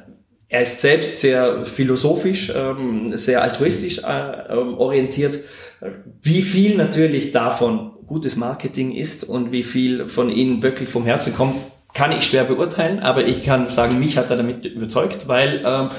er 0.47 0.61
ist 0.61 0.79
selbst 0.79 1.21
sehr 1.21 1.65
philosophisch, 1.65 2.51
ähm, 2.55 3.17
sehr 3.17 3.41
altruistisch 3.41 3.99
äh, 3.99 4.53
ähm, 4.53 4.77
orientiert. 4.77 5.39
Wie 6.21 6.41
viel 6.41 6.77
natürlich 6.77 7.31
davon 7.31 7.91
gutes 8.05 8.35
Marketing 8.35 8.91
ist 8.91 9.23
und 9.23 9.51
wie 9.51 9.63
viel 9.63 10.07
von 10.07 10.29
ihnen 10.29 10.61
wirklich 10.61 10.87
vom 10.87 11.05
Herzen 11.05 11.33
kommt, 11.33 11.55
kann 11.95 12.11
ich 12.11 12.27
schwer 12.27 12.43
beurteilen, 12.43 12.99
aber 12.99 13.25
ich 13.25 13.43
kann 13.43 13.69
sagen, 13.69 13.97
mich 13.97 14.17
hat 14.17 14.29
er 14.29 14.37
damit 14.37 14.65
überzeugt, 14.65 15.27
weil 15.27 15.63
ähm, 15.65 15.89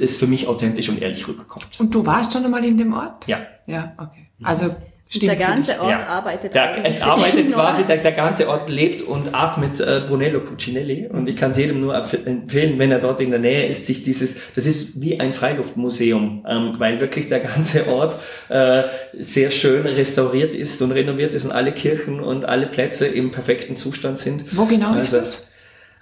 es 0.00 0.16
für 0.16 0.26
mich 0.26 0.46
authentisch 0.46 0.88
und 0.90 1.00
ehrlich 1.00 1.26
rüberkommt. 1.26 1.80
Und 1.80 1.92
du 1.94 2.06
warst 2.06 2.34
schon 2.34 2.44
einmal 2.44 2.64
in 2.64 2.76
dem 2.76 2.92
Ort? 2.92 3.26
Ja. 3.26 3.38
Ja, 3.66 3.94
okay. 3.98 4.28
Also 4.44 4.76
Stimmt 5.08 5.30
der 5.30 5.36
ganze 5.36 5.80
Ort 5.80 5.90
ja. 5.90 6.06
arbeitet 6.06 6.52
der, 6.52 6.84
Es 6.84 7.00
arbeitet 7.00 7.52
quasi, 7.54 7.84
der, 7.84 7.98
der, 7.98 8.10
ganze 8.10 8.48
Ort 8.48 8.68
lebt 8.68 9.02
und 9.02 9.34
atmet 9.34 9.78
äh, 9.78 10.02
Brunello 10.06 10.40
Cucinelli. 10.40 11.06
Und 11.06 11.28
ich 11.28 11.36
kann 11.36 11.52
es 11.52 11.58
jedem 11.58 11.80
nur 11.80 11.94
empfehlen, 11.94 12.78
wenn 12.80 12.90
er 12.90 12.98
dort 12.98 13.20
in 13.20 13.30
der 13.30 13.38
Nähe 13.38 13.66
ist, 13.66 13.86
sich 13.86 14.02
dieses, 14.02 14.52
das 14.54 14.66
ist 14.66 15.00
wie 15.00 15.20
ein 15.20 15.32
Freiluftmuseum, 15.32 16.44
ähm, 16.48 16.74
weil 16.78 17.00
wirklich 17.00 17.28
der 17.28 17.38
ganze 17.38 17.86
Ort 17.88 18.16
äh, 18.48 18.82
sehr 19.16 19.52
schön 19.52 19.86
restauriert 19.86 20.54
ist 20.54 20.82
und 20.82 20.90
renoviert 20.90 21.34
ist 21.34 21.44
und 21.44 21.52
alle 21.52 21.70
Kirchen 21.70 22.18
und 22.18 22.44
alle 22.44 22.66
Plätze 22.66 23.06
im 23.06 23.30
perfekten 23.30 23.76
Zustand 23.76 24.18
sind. 24.18 24.56
Wo 24.56 24.64
genau 24.64 24.88
also, 24.88 25.00
ist 25.00 25.12
das? 25.12 25.45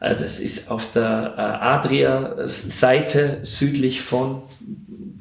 Äh, 0.05 0.17
das 0.17 0.41
ist 0.41 0.71
auf 0.71 0.93
der 0.93 1.35
äh, 1.37 1.41
Adria-Seite 1.41 3.39
südlich 3.43 4.03
von 4.03 4.43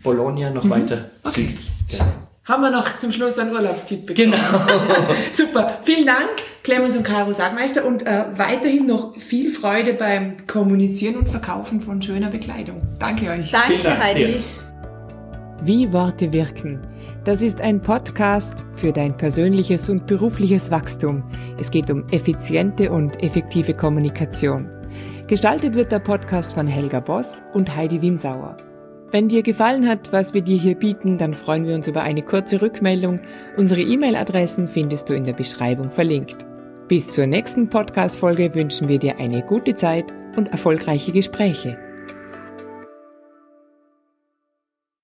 Bologna, 0.03 0.49
noch 0.49 0.65
mhm. 0.65 0.69
weiter 0.71 1.05
okay. 1.23 1.35
südlich. 1.35 1.69
Genau. 1.89 2.05
Haben 2.45 2.61
wir 2.63 2.71
noch 2.71 2.99
zum 2.99 3.13
Schluss 3.13 3.39
einen 3.39 3.53
Urlaubstipp 3.53 4.05
bekommen. 4.05 4.33
Genau. 4.33 5.15
Super. 5.31 5.79
Vielen 5.83 6.05
Dank, 6.05 6.29
Clemens 6.63 6.97
und 6.97 7.03
Caro 7.03 7.31
Sagmeister 7.31 7.85
und 7.85 8.05
äh, 8.05 8.25
weiterhin 8.35 8.85
noch 8.85 9.17
viel 9.17 9.49
Freude 9.49 9.93
beim 9.93 10.35
Kommunizieren 10.45 11.15
und 11.15 11.29
Verkaufen 11.29 11.79
von 11.79 12.01
schöner 12.01 12.29
Bekleidung. 12.29 12.81
Danke 12.99 13.29
euch. 13.29 13.49
Danke, 13.51 13.81
Dank 13.81 14.03
Heidi. 14.03 14.25
Dir. 14.25 14.43
Wie 15.63 15.93
Worte 15.93 16.33
wirken. 16.33 16.81
Das 17.25 17.41
ist 17.41 17.61
ein 17.61 17.81
Podcast 17.81 18.65
für 18.73 18.91
dein 18.91 19.15
persönliches 19.15 19.87
und 19.87 20.07
berufliches 20.07 20.71
Wachstum. 20.71 21.23
Es 21.57 21.71
geht 21.71 21.89
um 21.89 22.05
effiziente 22.09 22.91
und 22.91 23.23
effektive 23.23 23.73
Kommunikation. 23.73 24.69
Gestaltet 25.27 25.75
wird 25.75 25.93
der 25.93 25.99
Podcast 25.99 26.53
von 26.53 26.67
Helga 26.67 26.99
Boss 26.99 27.41
und 27.53 27.73
Heidi 27.73 28.01
Winsauer. 28.01 28.57
Wenn 29.09 29.29
dir 29.29 29.41
gefallen 29.41 29.87
hat, 29.87 30.11
was 30.11 30.33
wir 30.33 30.41
dir 30.41 30.57
hier 30.57 30.75
bieten, 30.75 31.17
dann 31.17 31.33
freuen 31.33 31.65
wir 31.65 31.75
uns 31.75 31.87
über 31.87 32.01
eine 32.01 32.23
kurze 32.23 32.61
Rückmeldung. 32.61 33.21
Unsere 33.55 33.81
E-Mail-Adressen 33.81 34.67
findest 34.67 35.07
du 35.07 35.13
in 35.13 35.23
der 35.23 35.33
Beschreibung 35.33 35.91
verlinkt. 35.91 36.45
Bis 36.89 37.09
zur 37.09 37.25
nächsten 37.25 37.69
Podcast-Folge 37.69 38.53
wünschen 38.53 38.89
wir 38.89 38.99
dir 38.99 39.17
eine 39.17 39.43
gute 39.43 39.75
Zeit 39.75 40.11
und 40.35 40.49
erfolgreiche 40.49 41.13
Gespräche. 41.13 41.77